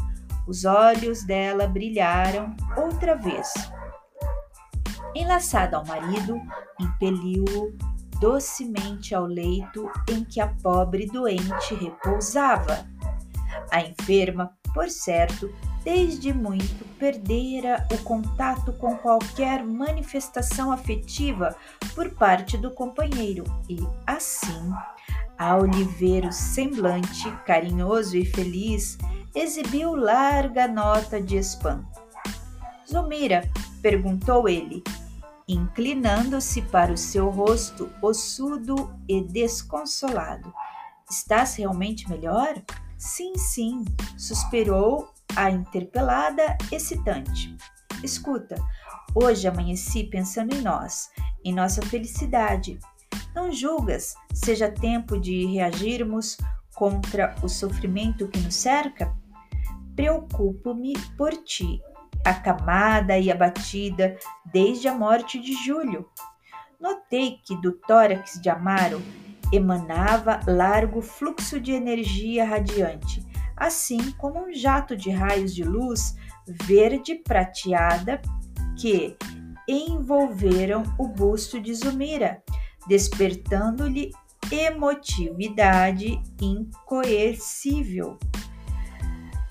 Os 0.47 0.65
olhos 0.65 1.23
dela 1.23 1.67
brilharam 1.67 2.55
outra 2.75 3.15
vez. 3.15 3.53
Enlaçada 5.15 5.77
ao 5.77 5.85
marido, 5.85 6.39
impeliu-o 6.79 7.73
docemente 8.19 9.15
ao 9.15 9.25
leito 9.25 9.89
em 10.09 10.23
que 10.23 10.39
a 10.39 10.47
pobre 10.47 11.07
doente 11.07 11.73
repousava. 11.75 12.85
A 13.71 13.81
enferma, 13.81 14.51
por 14.73 14.89
certo, 14.89 15.53
desde 15.83 16.33
muito 16.33 16.85
perdera 16.97 17.87
o 17.91 17.97
contato 18.03 18.73
com 18.73 18.97
qualquer 18.97 19.63
manifestação 19.63 20.71
afetiva 20.71 21.55
por 21.95 22.09
parte 22.11 22.57
do 22.57 22.71
companheiro 22.71 23.43
e, 23.69 23.79
assim, 24.05 24.71
ao 25.37 25.65
lhe 25.65 25.83
ver 25.83 26.25
o 26.25 26.31
semblante 26.31 27.31
carinhoso 27.45 28.15
e 28.15 28.25
feliz, 28.25 28.97
exibiu 29.33 29.95
larga 29.95 30.67
nota 30.67 31.21
de 31.21 31.37
espanto. 31.37 31.99
Zumira, 32.87 33.49
perguntou 33.81 34.47
ele, 34.47 34.83
inclinando-se 35.47 36.61
para 36.61 36.91
o 36.91 36.97
seu 36.97 37.29
rosto 37.29 37.89
ossudo 38.01 38.93
e 39.07 39.21
desconsolado. 39.21 40.53
Estás 41.09 41.55
realmente 41.55 42.09
melhor? 42.09 42.61
Sim, 43.01 43.35
sim, 43.35 43.83
suspirou 44.15 45.09
a 45.35 45.49
interpelada 45.49 46.55
excitante. 46.71 47.57
Escuta, 48.03 48.63
hoje 49.15 49.47
amanheci 49.47 50.03
pensando 50.03 50.53
em 50.53 50.61
nós, 50.61 51.09
em 51.43 51.51
nossa 51.51 51.81
felicidade. 51.81 52.77
Não 53.33 53.51
julgas 53.51 54.13
seja 54.31 54.69
tempo 54.69 55.19
de 55.19 55.47
reagirmos 55.47 56.37
contra 56.75 57.35
o 57.41 57.49
sofrimento 57.49 58.27
que 58.27 58.39
nos 58.39 58.53
cerca? 58.53 59.11
Preocupo-me 59.95 60.93
por 61.17 61.31
ti, 61.37 61.81
acamada 62.23 63.17
e 63.17 63.31
abatida 63.31 64.15
desde 64.53 64.87
a 64.87 64.93
morte 64.93 65.39
de 65.39 65.53
Júlio. 65.65 66.07
Notei 66.79 67.39
que 67.47 67.59
do 67.59 67.71
tórax 67.71 68.39
de 68.39 68.47
Amaro 68.47 69.01
emanava 69.51 70.39
largo 70.47 71.01
fluxo 71.01 71.59
de 71.59 71.71
energia 71.71 72.45
radiante, 72.45 73.25
assim 73.55 74.11
como 74.13 74.47
um 74.47 74.53
jato 74.53 74.95
de 74.95 75.09
raios 75.09 75.53
de 75.53 75.63
luz 75.63 76.15
verde 76.47 77.15
prateada 77.15 78.21
que 78.77 79.15
envolveram 79.67 80.83
o 80.97 81.07
busto 81.07 81.59
de 81.59 81.73
Zumira, 81.73 82.41
despertando-lhe 82.87 84.11
emotividade 84.51 86.21
incoercível. 86.41 88.17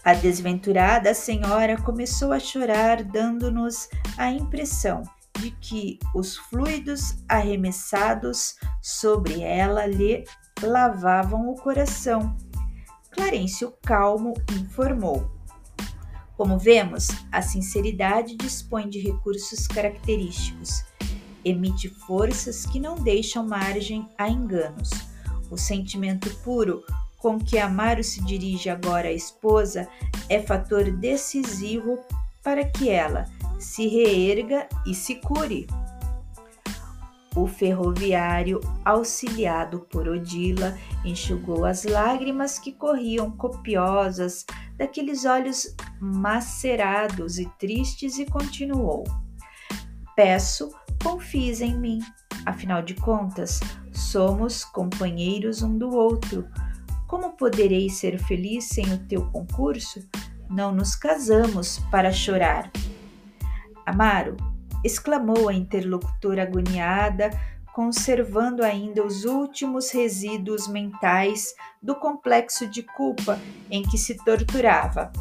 A 0.05 0.15
desventurada 0.15 1.15
senhora 1.15 1.77
começou 1.81 2.33
a 2.33 2.41
chorar, 2.41 3.05
dando-nos 3.05 3.89
a 4.17 4.31
impressão 4.31 5.03
de 5.41 5.51
que 5.53 5.99
os 6.15 6.37
fluidos 6.37 7.17
arremessados 7.29 8.57
sobre 8.83 9.41
ela 9.41 9.87
lhe 9.87 10.25
lavavam 10.63 11.49
o 11.49 11.55
coração. 11.55 12.37
Clarencio 13.11 13.73
calmo 13.83 14.35
informou. 14.53 15.31
Como 16.37 16.59
vemos, 16.59 17.09
a 17.33 17.43
sinceridade 17.43 18.37
dispõe 18.37 18.89
de 18.89 19.01
recursos 19.01 19.67
característicos. 19.67 20.85
Emite 21.45 21.89
forças 21.89 22.67
que 22.67 22.79
não 22.79 22.95
deixam 22.97 23.47
margem 23.47 24.09
a 24.17 24.29
enganos. 24.29 24.91
O 25.51 25.57
sentimento 25.57 26.35
puro 26.37 26.85
com 27.19 27.39
que 27.39 27.59
Amaro 27.59 28.03
se 28.03 28.23
dirige 28.25 28.71
agora 28.71 29.09
à 29.09 29.13
esposa 29.13 29.89
é 30.29 30.41
fator 30.41 30.91
decisivo 30.91 31.99
para 32.43 32.65
que 32.65 32.89
ela 32.89 33.27
se 33.61 33.87
reerga 33.87 34.67
e 34.87 34.95
se 34.95 35.17
cure. 35.17 35.67
O 37.37 37.47
ferroviário, 37.47 38.59
auxiliado 38.85 39.81
por 39.89 40.09
Odila, 40.09 40.77
enxugou 41.05 41.65
as 41.65 41.85
lágrimas 41.85 42.59
que 42.59 42.73
corriam 42.73 43.31
copiosas 43.31 44.45
daqueles 44.77 45.25
olhos 45.25 45.77
macerados 46.01 47.39
e 47.39 47.47
tristes 47.59 48.19
e 48.19 48.27
continuou: 48.27 49.05
Peço, 50.17 50.75
confies 51.03 51.61
em 51.61 51.79
mim. 51.79 52.01
Afinal 52.45 52.83
de 52.83 52.95
contas, 52.95 53.61
somos 53.93 54.65
companheiros 54.65 55.63
um 55.63 55.79
do 55.79 55.91
outro. 55.91 56.49
Como 57.07 57.37
poderei 57.37 57.89
ser 57.91 58.19
feliz 58.19 58.65
sem 58.65 58.93
o 58.93 58.99
teu 59.07 59.27
concurso? 59.31 60.01
Não 60.49 60.73
nos 60.73 60.97
casamos 60.97 61.79
para 61.91 62.11
chorar. 62.11 62.71
Amaro, 63.87 64.37
exclamou 64.85 65.49
a 65.49 65.55
interlocutora 65.55 66.43
agoniada, 66.43 67.31
conservando 67.73 68.63
ainda 68.63 69.05
os 69.05 69.25
últimos 69.25 69.91
resíduos 69.91 70.67
mentais 70.67 71.55
do 71.83 71.95
complexo 71.95 72.67
de 72.67 72.83
culpa 72.83 73.39
em 73.71 73.83
que 73.83 73.97
se 73.97 74.17
torturava. 74.25 75.13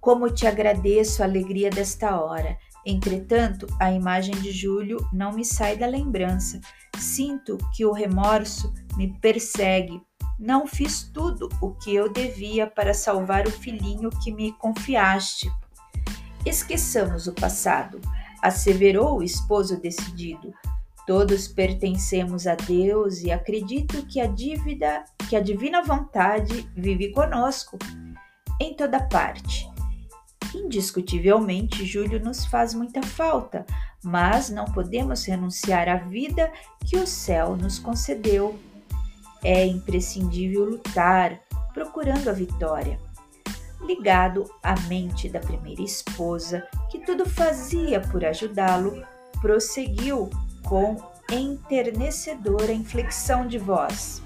Como 0.00 0.30
te 0.30 0.46
agradeço 0.46 1.22
a 1.22 1.26
alegria 1.26 1.70
desta 1.70 2.20
hora. 2.20 2.58
Entretanto, 2.84 3.66
a 3.80 3.92
imagem 3.92 4.34
de 4.34 4.50
Júlio 4.50 4.98
não 5.12 5.32
me 5.32 5.44
sai 5.44 5.76
da 5.76 5.86
lembrança. 5.86 6.60
Sinto 6.98 7.56
que 7.74 7.84
o 7.84 7.92
remorso 7.92 8.72
me 8.96 9.16
persegue. 9.20 10.02
Não 10.38 10.66
fiz 10.66 11.04
tudo 11.04 11.48
o 11.60 11.70
que 11.72 11.94
eu 11.94 12.12
devia 12.12 12.66
para 12.66 12.92
salvar 12.92 13.46
o 13.46 13.50
filhinho 13.50 14.10
que 14.10 14.32
me 14.32 14.52
confiaste. 14.54 15.48
Esqueçamos 16.44 17.28
o 17.28 17.32
passado, 17.32 18.00
asseverou 18.42 19.18
o 19.18 19.22
esposo 19.22 19.80
decidido. 19.80 20.52
Todos 21.06 21.46
pertencemos 21.46 22.48
a 22.48 22.56
Deus 22.56 23.20
e 23.22 23.30
acredito 23.30 24.04
que 24.06 24.20
a 24.20 24.26
dívida, 24.26 25.04
que 25.28 25.36
a 25.36 25.40
divina 25.40 25.82
vontade 25.82 26.68
vive 26.76 27.12
conosco 27.12 27.78
em 28.60 28.74
toda 28.74 29.00
parte. 29.04 29.70
Indiscutivelmente, 30.52 31.86
Júlio 31.86 32.22
nos 32.22 32.44
faz 32.44 32.74
muita 32.74 33.02
falta, 33.02 33.64
mas 34.02 34.50
não 34.50 34.64
podemos 34.64 35.24
renunciar 35.24 35.88
à 35.88 35.96
vida 35.96 36.52
que 36.84 36.96
o 36.96 37.06
céu 37.06 37.56
nos 37.56 37.78
concedeu. 37.78 38.58
É 39.44 39.64
imprescindível 39.64 40.64
lutar, 40.64 41.40
procurando 41.72 42.28
a 42.28 42.32
vitória 42.32 42.98
ligado 43.82 44.48
à 44.62 44.78
mente 44.82 45.28
da 45.28 45.40
primeira 45.40 45.82
esposa, 45.82 46.66
que 46.90 46.98
tudo 47.00 47.28
fazia 47.28 48.00
por 48.00 48.24
ajudá-lo, 48.24 49.04
prosseguiu 49.40 50.30
com 50.64 50.96
enternecedora 51.30 52.72
inflexão 52.72 53.46
de 53.46 53.58
voz. 53.58 54.22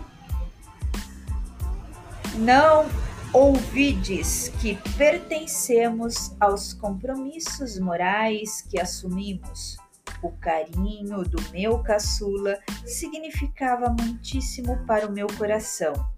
Não 2.37 2.87
ouvides 3.33 4.51
que 4.61 4.77
pertencemos 4.97 6.35
aos 6.39 6.75
compromissos 6.75 7.79
morais 7.79 8.63
que 8.63 8.81
assumimos. 8.81 9.77
O 10.23 10.31
carinho 10.33 11.23
do 11.23 11.41
meu 11.53 11.79
caçula 11.83 12.59
significava 12.85 13.95
muitíssimo 13.99 14.79
para 14.87 15.07
o 15.07 15.13
meu 15.13 15.27
coração 15.27 16.16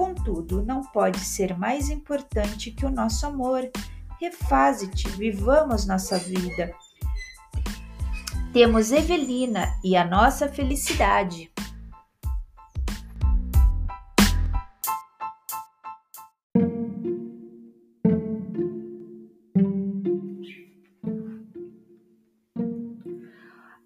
Contudo, 0.00 0.64
não 0.64 0.82
pode 0.82 1.20
ser 1.20 1.54
mais 1.58 1.90
importante 1.90 2.70
que 2.70 2.86
o 2.86 2.90
nosso 2.90 3.26
amor. 3.26 3.70
Refaze-te, 4.18 5.06
vivamos 5.10 5.86
nossa 5.86 6.16
vida. 6.16 6.74
Temos 8.50 8.92
Evelina 8.92 9.68
e 9.84 9.94
a 9.98 10.02
nossa 10.02 10.48
felicidade. 10.48 11.52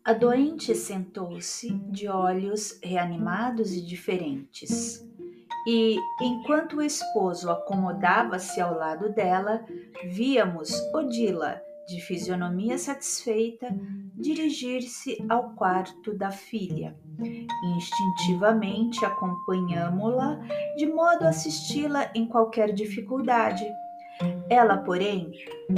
A 0.05 0.12
doente 0.12 0.77
sentou-se 0.77 1.74
de 1.90 2.07
olhos 2.07 2.79
reanimados 2.85 3.72
e 3.72 3.85
diferentes 3.85 5.05
e, 5.66 5.98
enquanto 6.20 6.77
o 6.77 6.83
esposo 6.83 7.50
acomodava-se 7.50 8.61
ao 8.61 8.74
lado 8.74 9.12
dela, 9.12 9.64
víamos 10.12 10.72
Odila 10.94 11.61
de 11.87 12.00
fisionomia 12.00 12.79
satisfeita, 12.79 13.68
dirigir-se 14.14 15.22
ao 15.29 15.50
quarto 15.50 16.16
da 16.16 16.31
filha. 16.31 16.96
Instintivamente 17.77 19.05
acompanhamo-la, 19.05 20.40
de 20.77 20.87
modo 20.87 21.24
a 21.24 21.29
assisti-la 21.29 22.11
em 22.14 22.27
qualquer 22.27 22.72
dificuldade. 22.72 23.66
Ela, 24.48 24.79
porém, 24.79 25.31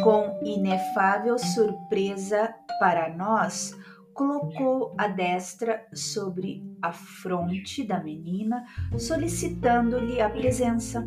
com 0.02 0.38
inefável 0.44 1.38
surpresa 1.38 2.54
para 2.78 3.08
nós, 3.08 3.74
colocou 4.16 4.94
a 4.96 5.08
destra 5.08 5.86
sobre 5.92 6.64
a 6.80 6.90
fronte 6.90 7.84
da 7.84 8.02
menina, 8.02 8.64
solicitando-lhe 8.98 10.22
a 10.22 10.30
presença. 10.30 11.06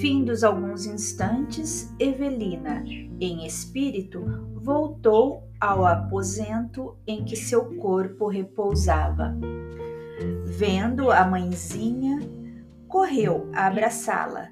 Findos 0.00 0.42
alguns 0.42 0.86
instantes, 0.86 1.94
Evelina, 2.00 2.82
em 3.20 3.46
espírito, 3.46 4.24
voltou 4.56 5.44
ao 5.60 5.86
aposento 5.86 6.96
em 7.06 7.24
que 7.24 7.36
seu 7.36 7.76
corpo 7.76 8.26
repousava. 8.26 9.32
Vendo 10.46 11.12
a 11.12 11.24
mãezinha, 11.24 12.18
correu 12.88 13.48
a 13.54 13.68
abraçá-la. 13.68 14.48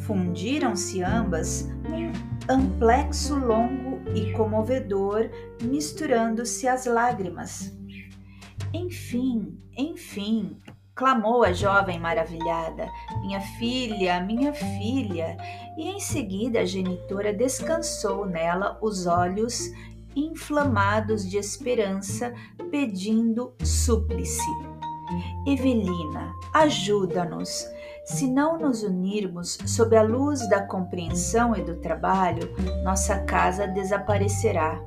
Fundiram-se 0.00 1.02
ambas 1.02 1.66
num 1.88 2.12
amplexo 2.46 3.36
longo 3.36 3.93
e 4.14 4.32
comovedor, 4.32 5.28
misturando-se 5.62 6.68
as 6.68 6.86
lágrimas. 6.86 7.76
Enfim, 8.72 9.58
enfim, 9.76 10.56
clamou 10.94 11.44
a 11.44 11.52
jovem 11.52 11.98
maravilhada: 11.98 12.88
Minha 13.20 13.40
filha, 13.40 14.20
minha 14.20 14.52
filha! 14.52 15.36
E 15.76 15.88
em 15.88 16.00
seguida 16.00 16.60
a 16.60 16.64
genitora 16.64 17.32
descansou 17.32 18.24
nela 18.26 18.78
os 18.80 19.06
olhos 19.06 19.70
inflamados 20.16 21.28
de 21.28 21.36
esperança, 21.36 22.32
pedindo 22.70 23.54
súplice. 23.62 24.40
Evelina, 25.46 26.32
ajuda-nos. 26.54 27.66
Se 28.04 28.26
não 28.26 28.58
nos 28.58 28.82
unirmos 28.82 29.56
sob 29.66 29.96
a 29.96 30.02
luz 30.02 30.46
da 30.48 30.66
compreensão 30.66 31.56
e 31.56 31.62
do 31.62 31.76
trabalho, 31.76 32.54
nossa 32.84 33.18
casa 33.20 33.66
desaparecerá. 33.66 34.78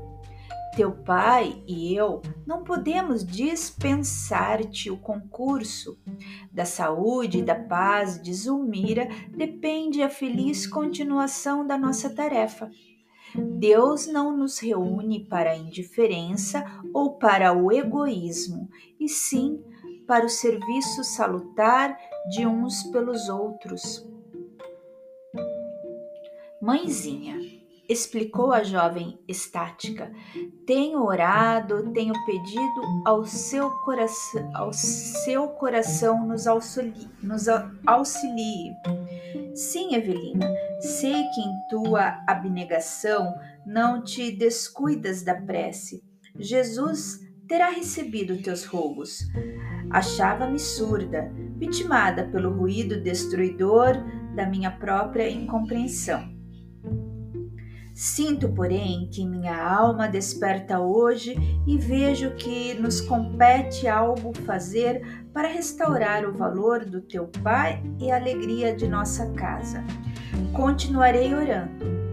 Teu 0.76 0.92
pai 0.92 1.64
e 1.66 1.96
eu 1.96 2.22
não 2.46 2.64
podemos 2.64 3.26
dispensar-te 3.26 4.92
o 4.92 4.98
concurso. 4.98 5.98
Da 6.52 6.66
saúde 6.66 7.40
e 7.40 7.44
da 7.44 7.56
paz 7.56 8.22
de 8.22 8.32
Zulmira 8.32 9.08
depende 9.36 10.04
a 10.04 10.10
feliz 10.10 10.68
continuação 10.68 11.66
da 11.66 11.76
nossa 11.76 12.12
tarefa. 12.12 12.70
Deus 13.36 14.06
não 14.06 14.38
nos 14.38 14.60
reúne 14.60 15.26
para 15.26 15.52
a 15.52 15.58
indiferença 15.58 16.64
ou 16.94 17.16
para 17.18 17.52
o 17.52 17.72
egoísmo, 17.72 18.70
e 19.00 19.10
sim 19.10 19.60
para 20.06 20.26
o 20.26 20.30
serviço 20.30 21.04
salutar 21.04 21.98
de 22.30 22.46
uns 22.46 22.84
pelos 22.84 23.30
outros. 23.30 24.06
Mãezinha, 26.62 27.38
explicou 27.88 28.52
a 28.52 28.64
jovem 28.64 29.18
estática. 29.28 30.12
Tenho 30.66 31.04
orado, 31.04 31.92
tenho 31.94 32.14
pedido 32.26 32.82
ao 33.06 33.26
seu 33.26 33.70
coração, 33.70 34.52
ao 34.54 34.74
seu 34.74 35.48
coração 35.50 36.26
nos 36.28 36.48
auxilie, 36.48 37.10
nos 37.22 37.46
auxilie. 37.86 38.74
Sim, 39.56 39.96
Evelina, 39.96 40.48
sei 40.80 41.24
que 41.30 41.42
em 41.42 41.68
tua 41.70 42.24
abnegação 42.28 43.34
não 43.66 44.04
te 44.04 44.32
descuidas 44.32 45.24
da 45.24 45.36
prece. 45.36 46.04
Jesus 46.38 47.20
terá 47.48 47.70
recebido 47.70 48.42
teus 48.42 48.66
rogos. 48.66 49.28
Achava-me 49.90 50.60
surda, 50.60 51.32
vitimada 51.56 52.26
pelo 52.26 52.52
ruído 52.52 53.02
destruidor 53.02 53.96
da 54.36 54.46
minha 54.46 54.72
própria 54.72 55.30
incompreensão. 55.30 56.36
Sinto, 57.96 58.50
porém, 58.50 59.10
que 59.12 59.26
minha 59.26 59.58
alma 59.58 60.08
desperta 60.08 60.80
hoje 60.80 61.36
e 61.66 61.80
vejo 61.80 62.36
que 62.36 62.76
nos 62.76 63.02
compete 63.02 63.88
algo 63.88 64.38
fazer 64.46 65.26
para 65.34 65.48
restaurar 65.48 66.24
o 66.24 66.32
valor 66.32 66.86
do 66.86 67.02
teu 67.02 67.28
Pai 67.42 67.82
e 68.00 68.12
a 68.12 68.18
alegria 68.18 68.76
de 68.76 68.88
nossa 68.88 69.32
casa. 69.34 69.84
Continuarei 70.54 71.34
orando. 71.34 72.07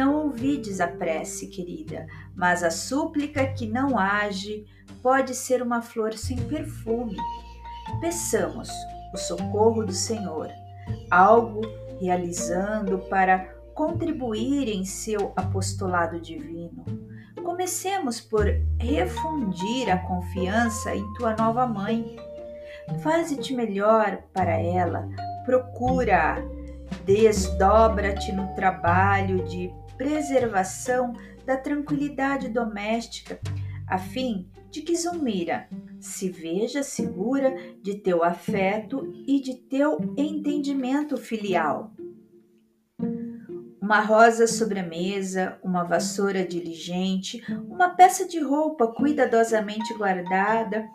Não 0.00 0.14
ouvides 0.14 0.80
a 0.80 0.86
prece, 0.86 1.48
querida, 1.48 2.06
mas 2.34 2.62
a 2.62 2.70
súplica 2.70 3.46
que 3.48 3.66
não 3.66 3.98
age 3.98 4.64
pode 5.02 5.34
ser 5.34 5.60
uma 5.60 5.82
flor 5.82 6.14
sem 6.14 6.38
perfume. 6.38 7.18
Peçamos 8.00 8.70
o 9.12 9.18
socorro 9.18 9.84
do 9.84 9.92
Senhor, 9.92 10.48
algo 11.10 11.60
realizando 12.00 12.98
para 13.10 13.40
contribuir 13.74 14.70
em 14.70 14.86
seu 14.86 15.34
apostolado 15.36 16.18
divino. 16.18 16.82
Comecemos 17.44 18.22
por 18.22 18.46
refundir 18.78 19.92
a 19.92 19.98
confiança 19.98 20.96
em 20.96 21.12
tua 21.12 21.36
nova 21.36 21.66
mãe. 21.66 22.16
Faze-te 23.02 23.52
melhor 23.52 24.22
para 24.32 24.58
ela, 24.58 25.06
procura, 25.44 26.42
desdobra-te 27.04 28.32
no 28.32 28.54
trabalho 28.54 29.44
de 29.44 29.70
preservação 30.00 31.12
da 31.44 31.58
tranquilidade 31.58 32.48
doméstica, 32.48 33.38
a 33.86 33.98
fim 33.98 34.48
de 34.70 34.80
que 34.80 34.96
Zulmira 34.96 35.68
se 36.00 36.30
veja 36.30 36.82
segura 36.82 37.54
de 37.82 37.96
teu 37.96 38.24
afeto 38.24 39.12
e 39.26 39.42
de 39.42 39.56
teu 39.56 39.98
entendimento 40.16 41.18
filial. 41.18 41.92
Uma 43.78 44.00
rosa 44.00 44.46
sobre 44.46 44.78
a 44.78 44.82
mesa, 44.82 45.58
uma 45.62 45.84
vassoura 45.84 46.46
diligente, 46.46 47.44
uma 47.68 47.90
peça 47.90 48.26
de 48.26 48.40
roupa 48.40 48.86
cuidadosamente 48.86 49.92
guardada, 49.98 50.88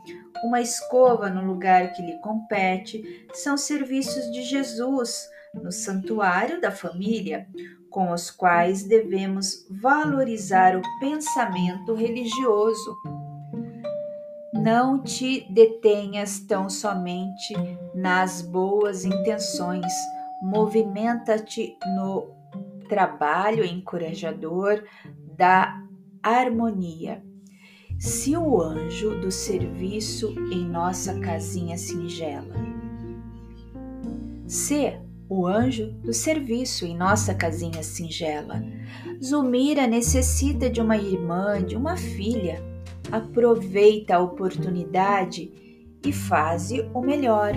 uma 0.43 0.61
escova 0.61 1.29
no 1.29 1.45
lugar 1.45 1.93
que 1.93 2.01
lhe 2.01 2.19
compete, 2.21 3.27
são 3.35 3.55
serviços 3.55 4.31
de 4.31 4.41
Jesus 4.41 5.29
no 5.61 5.71
santuário 5.71 6.59
da 6.59 6.71
família, 6.71 7.47
com 7.89 8.11
os 8.11 8.29
quais 8.29 8.83
devemos 8.83 9.65
valorizar 9.69 10.75
o 10.75 10.81
pensamento 10.99 11.93
religioso. 11.93 12.95
Não 14.53 15.01
te 15.01 15.47
detenhas 15.51 16.39
tão 16.39 16.69
somente 16.69 17.53
nas 17.93 18.41
boas 18.41 19.05
intenções, 19.05 19.93
movimenta-te 20.41 21.77
no 21.95 22.35
trabalho 22.89 23.63
encorajador 23.63 24.83
da 25.37 25.81
harmonia. 26.21 27.23
Se 27.99 28.35
o 28.35 28.61
anjo 28.61 29.21
do 29.21 29.31
serviço 29.31 30.31
em 30.51 30.67
nossa 30.67 31.19
casinha 31.19 31.77
singela. 31.77 32.55
Se 34.47 34.99
o 35.27 35.47
anjo 35.47 35.91
do 36.03 36.13
serviço 36.13 36.85
em 36.85 36.95
nossa 36.95 37.33
casinha 37.33 37.81
singela. 37.81 38.63
Zulmira 39.23 39.87
necessita 39.87 40.69
de 40.69 40.81
uma 40.81 40.97
irmã, 40.97 41.63
de 41.63 41.75
uma 41.75 41.97
filha. 41.97 42.63
Aproveita 43.11 44.15
a 44.15 44.19
oportunidade 44.19 45.51
e 46.05 46.11
faze 46.11 46.87
o 46.93 47.01
melhor. 47.01 47.53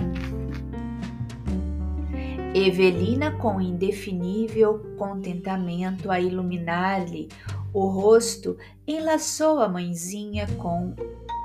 Evelina, 2.53 3.31
com 3.31 3.61
indefinível 3.61 4.79
contentamento 4.97 6.09
a 6.09 6.19
iluminar-lhe 6.19 7.29
o 7.71 7.85
rosto, 7.85 8.57
enlaçou 8.87 9.59
a 9.59 9.69
mãezinha 9.69 10.47
com 10.57 10.95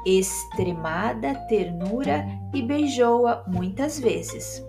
extremada 0.07 1.35
ternura 1.47 2.25
e 2.55 2.63
beijou-a 2.63 3.45
muitas 3.47 4.01
vezes. 4.01 4.65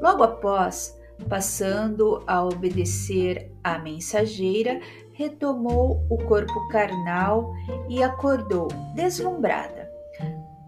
Logo 0.00 0.22
após, 0.22 0.98
passando 1.28 2.22
a 2.26 2.42
obedecer 2.44 3.52
à 3.62 3.78
mensageira, 3.78 4.80
retomou 5.12 6.06
o 6.08 6.16
corpo 6.24 6.68
carnal 6.68 7.52
e 7.88 8.02
acordou 8.02 8.68
deslumbrada. 8.94 9.90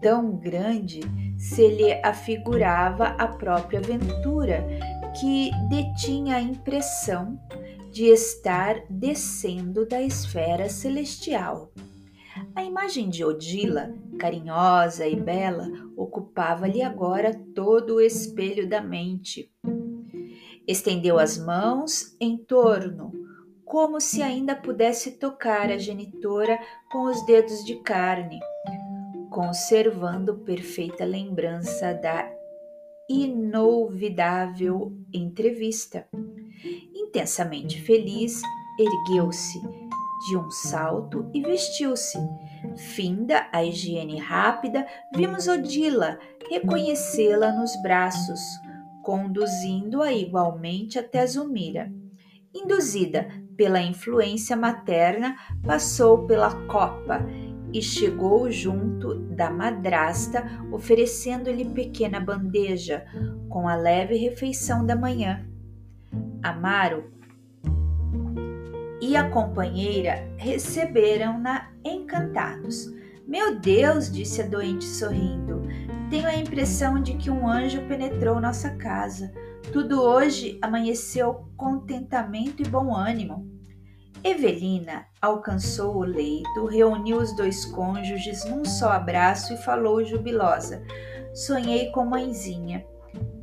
Tão 0.01 0.35
grande 0.35 1.01
se 1.37 1.67
lhe 1.67 1.93
afigurava 2.03 3.07
a 3.17 3.27
própria 3.27 3.79
aventura 3.79 4.63
que 5.19 5.51
detinha 5.69 6.35
a 6.35 6.41
impressão 6.41 7.39
de 7.91 8.05
estar 8.05 8.83
descendo 8.89 9.87
da 9.87 10.01
esfera 10.01 10.69
celestial. 10.69 11.71
A 12.55 12.63
imagem 12.63 13.09
de 13.09 13.23
Odila, 13.23 13.93
carinhosa 14.17 15.07
e 15.07 15.15
bela, 15.15 15.67
ocupava-lhe 15.95 16.81
agora 16.81 17.33
todo 17.53 17.95
o 17.95 18.01
espelho 18.01 18.67
da 18.67 18.81
mente. 18.81 19.51
Estendeu 20.67 21.19
as 21.19 21.37
mãos 21.37 22.15
em 22.19 22.37
torno, 22.37 23.11
como 23.65 23.99
se 23.99 24.21
ainda 24.21 24.55
pudesse 24.55 25.13
tocar 25.13 25.71
a 25.71 25.77
genitora 25.77 26.59
com 26.91 27.03
os 27.03 27.25
dedos 27.25 27.63
de 27.65 27.75
carne, 27.81 28.39
conservando 29.29 30.37
perfeita 30.39 31.03
lembrança 31.03 31.93
da 31.93 32.31
inolvidável 33.09 34.93
entrevista. 35.13 36.07
Intensamente 36.95 37.81
feliz, 37.81 38.41
ergueu-se 38.79 39.59
de 40.27 40.37
um 40.37 40.49
salto 40.49 41.29
e 41.33 41.41
vestiu-se. 41.41 42.17
Finda 42.77 43.47
a 43.51 43.63
higiene 43.63 44.19
rápida, 44.19 44.85
vimos 45.15 45.47
Odila 45.47 46.17
reconhecê-la 46.49 47.51
nos 47.51 47.75
braços, 47.81 48.39
conduzindo-a 49.03 50.11
igualmente 50.11 50.97
até 50.97 51.25
Zumira. 51.25 51.91
Induzida 52.53 53.27
pela 53.57 53.81
influência 53.81 54.55
materna, 54.55 55.35
passou 55.63 56.25
pela 56.25 56.65
copa 56.67 57.25
e 57.73 57.81
chegou 57.81 58.51
junto 58.51 59.15
da 59.15 59.49
madrasta, 59.49 60.43
oferecendo-lhe 60.71 61.65
pequena 61.65 62.19
bandeja 62.19 63.05
com 63.49 63.67
a 63.67 63.75
leve 63.75 64.15
refeição 64.15 64.85
da 64.85 64.95
manhã. 64.95 65.45
Amaro 66.41 67.12
e 69.03 69.17
a 69.17 69.29
companheira 69.29 70.25
receberam-na 70.37 71.69
encantados. 71.83 72.89
Meu 73.27 73.59
Deus, 73.59 74.09
disse 74.09 74.41
a 74.41 74.47
doente 74.47 74.85
sorrindo, 74.85 75.61
tenho 76.09 76.25
a 76.25 76.37
impressão 76.37 77.01
de 77.01 77.15
que 77.15 77.29
um 77.29 77.45
anjo 77.45 77.85
penetrou 77.85 78.39
nossa 78.39 78.69
casa. 78.77 79.29
Tudo 79.73 80.01
hoje 80.01 80.57
amanheceu 80.61 81.49
contentamento 81.57 82.63
e 82.63 82.65
bom 82.65 82.95
ânimo. 82.95 83.45
Evelina 84.23 85.05
alcançou 85.21 85.97
o 85.97 86.03
leito, 86.03 86.65
reuniu 86.65 87.17
os 87.17 87.35
dois 87.35 87.65
cônjuges 87.65 88.45
num 88.45 88.63
só 88.63 88.93
abraço 88.93 89.53
e 89.53 89.57
falou 89.57 90.01
jubilosa: 90.05 90.81
Sonhei 91.33 91.91
com 91.91 92.05
mãezinha. 92.05 92.85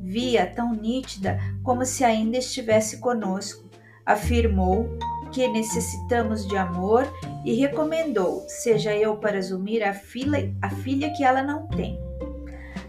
Via 0.01 0.47
tão 0.47 0.73
nítida 0.73 1.37
como 1.63 1.85
se 1.85 2.03
ainda 2.03 2.37
estivesse 2.37 2.99
conosco. 2.99 3.69
Afirmou 4.03 4.97
que 5.31 5.47
necessitamos 5.47 6.47
de 6.47 6.57
amor 6.57 7.05
e 7.45 7.53
recomendou: 7.53 8.45
seja 8.47 8.95
eu 8.95 9.17
para 9.17 9.41
Zumir 9.41 9.87
a 9.87 9.93
filha, 9.93 10.53
a 10.61 10.69
filha 10.69 11.11
que 11.13 11.23
ela 11.23 11.41
não 11.41 11.67
tem. 11.67 11.99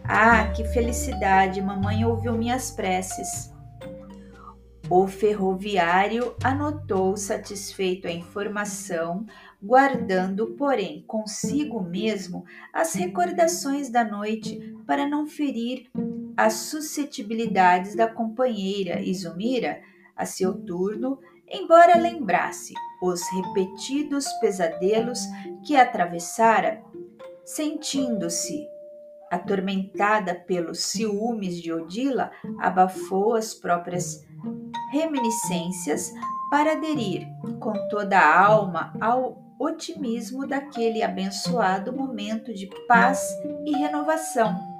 Ah, 0.04 0.48
que 0.48 0.64
felicidade! 0.64 1.62
Mamãe 1.62 2.04
ouviu 2.04 2.34
minhas 2.34 2.70
preces. 2.70 3.52
O 4.90 5.06
ferroviário 5.06 6.34
anotou 6.44 7.16
satisfeito 7.16 8.06
a 8.06 8.10
informação, 8.10 9.24
guardando, 9.62 10.48
porém, 10.48 11.02
consigo 11.06 11.80
mesmo 11.80 12.44
as 12.72 12.92
recordações 12.92 13.88
da 13.88 14.04
noite 14.04 14.60
para 14.86 15.08
não 15.08 15.26
ferir 15.26 15.88
as 16.36 16.54
suscetibilidades 16.54 17.94
da 17.94 18.06
companheira 18.06 19.00
Isumira, 19.00 19.80
a 20.16 20.26
seu 20.26 20.52
turno, 20.52 21.18
embora 21.48 21.98
lembrasse 21.98 22.74
os 23.02 23.22
repetidos 23.28 24.26
pesadelos 24.40 25.20
que 25.64 25.76
atravessara, 25.76 26.82
sentindo-se 27.44 28.66
atormentada 29.30 30.34
pelos 30.34 30.84
ciúmes 30.84 31.60
de 31.60 31.72
Odila, 31.72 32.30
abafou 32.58 33.34
as 33.34 33.54
próprias 33.54 34.24
reminiscências 34.92 36.12
para 36.50 36.72
aderir 36.72 37.26
com 37.58 37.72
toda 37.88 38.18
a 38.18 38.44
alma 38.44 38.92
ao 39.00 39.42
otimismo 39.58 40.46
daquele 40.46 41.02
abençoado 41.02 41.92
momento 41.92 42.52
de 42.52 42.68
paz 42.86 43.26
e 43.64 43.72
renovação. 43.76 44.71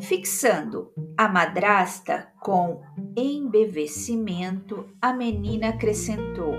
Fixando 0.00 0.92
a 1.16 1.28
madrasta 1.28 2.26
com 2.40 2.82
embevecimento, 3.16 4.86
a 5.00 5.12
menina 5.12 5.68
acrescentou: 5.68 6.54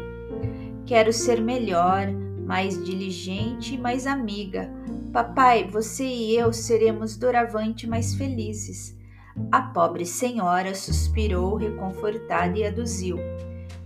Quero 0.85 1.11
ser 1.11 1.41
melhor, 1.41 2.07
mais 2.45 2.81
diligente 2.81 3.75
e 3.75 3.77
mais 3.77 4.07
amiga. 4.07 4.71
Papai, 5.11 5.67
você 5.67 6.05
e 6.05 6.37
eu 6.37 6.53
seremos 6.53 7.17
doravante 7.17 7.85
mais 7.85 8.15
felizes. 8.15 8.97
A 9.51 9.61
pobre 9.61 10.05
senhora 10.05 10.73
suspirou 10.73 11.57
reconfortada 11.57 12.57
e 12.57 12.63
aduziu. 12.63 13.17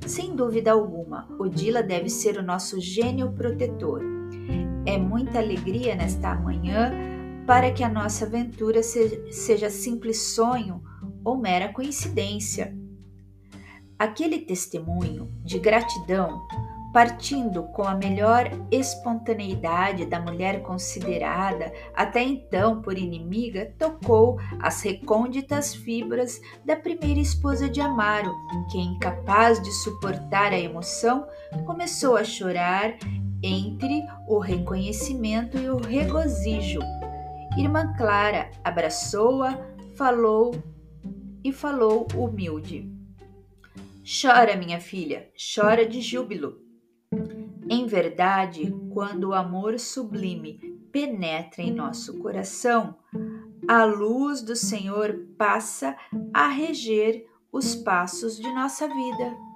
Sem 0.06 0.36
dúvida 0.36 0.72
alguma, 0.72 1.28
Odila 1.40 1.82
deve 1.82 2.10
ser 2.10 2.38
o 2.38 2.44
nosso 2.44 2.80
gênio 2.80 3.32
protetor. 3.32 4.04
É 4.86 4.96
muita 4.98 5.40
alegria 5.40 5.96
nesta 5.96 6.36
manhã 6.36 7.19
para 7.50 7.72
que 7.72 7.84
a 7.84 7.90
nossa 7.90 8.26
aventura 8.26 8.84
seja 8.84 9.72
simples 9.72 10.22
sonho 10.22 10.84
ou 11.26 11.36
mera 11.36 11.74
coincidência. 11.74 12.78
Aquele 13.98 14.38
testemunho 14.38 15.34
de 15.44 15.58
gratidão 15.58 16.46
partindo 16.94 17.64
com 17.64 17.82
a 17.82 17.96
melhor 17.96 18.52
espontaneidade 18.70 20.06
da 20.06 20.20
mulher 20.20 20.62
considerada 20.62 21.74
até 21.96 22.22
então 22.22 22.84
por 22.84 22.96
inimiga, 22.96 23.74
tocou 23.80 24.40
as 24.60 24.84
recônditas 24.84 25.74
fibras 25.74 26.40
da 26.64 26.76
primeira 26.76 27.20
esposa 27.20 27.68
de 27.68 27.82
Amaro, 27.82 28.32
que, 28.72 28.78
incapaz 28.78 29.60
de 29.60 29.72
suportar 29.72 30.54
a 30.54 30.60
emoção, 30.60 31.26
começou 31.66 32.16
a 32.16 32.24
chorar 32.24 32.96
entre 33.42 34.04
o 34.28 34.38
reconhecimento 34.38 35.58
e 35.58 35.68
o 35.68 35.78
regozijo. 35.78 36.80
Irmã 37.60 37.94
Clara 37.98 38.50
abraçou-a, 38.64 39.60
falou 39.94 40.54
e 41.44 41.52
falou 41.52 42.08
humilde. 42.16 42.90
Chora, 44.02 44.56
minha 44.56 44.80
filha, 44.80 45.30
chora 45.36 45.86
de 45.86 46.00
júbilo. 46.00 46.62
Em 47.70 47.86
verdade, 47.86 48.74
quando 48.94 49.26
o 49.26 49.34
amor 49.34 49.78
sublime 49.78 50.58
penetra 50.90 51.62
em 51.62 51.74
nosso 51.74 52.18
coração, 52.20 52.96
a 53.68 53.84
luz 53.84 54.42
do 54.42 54.56
Senhor 54.56 55.28
passa 55.38 55.98
a 56.34 56.48
reger 56.48 57.28
os 57.52 57.76
passos 57.76 58.38
de 58.38 58.50
nossa 58.54 58.88
vida. 58.88 59.49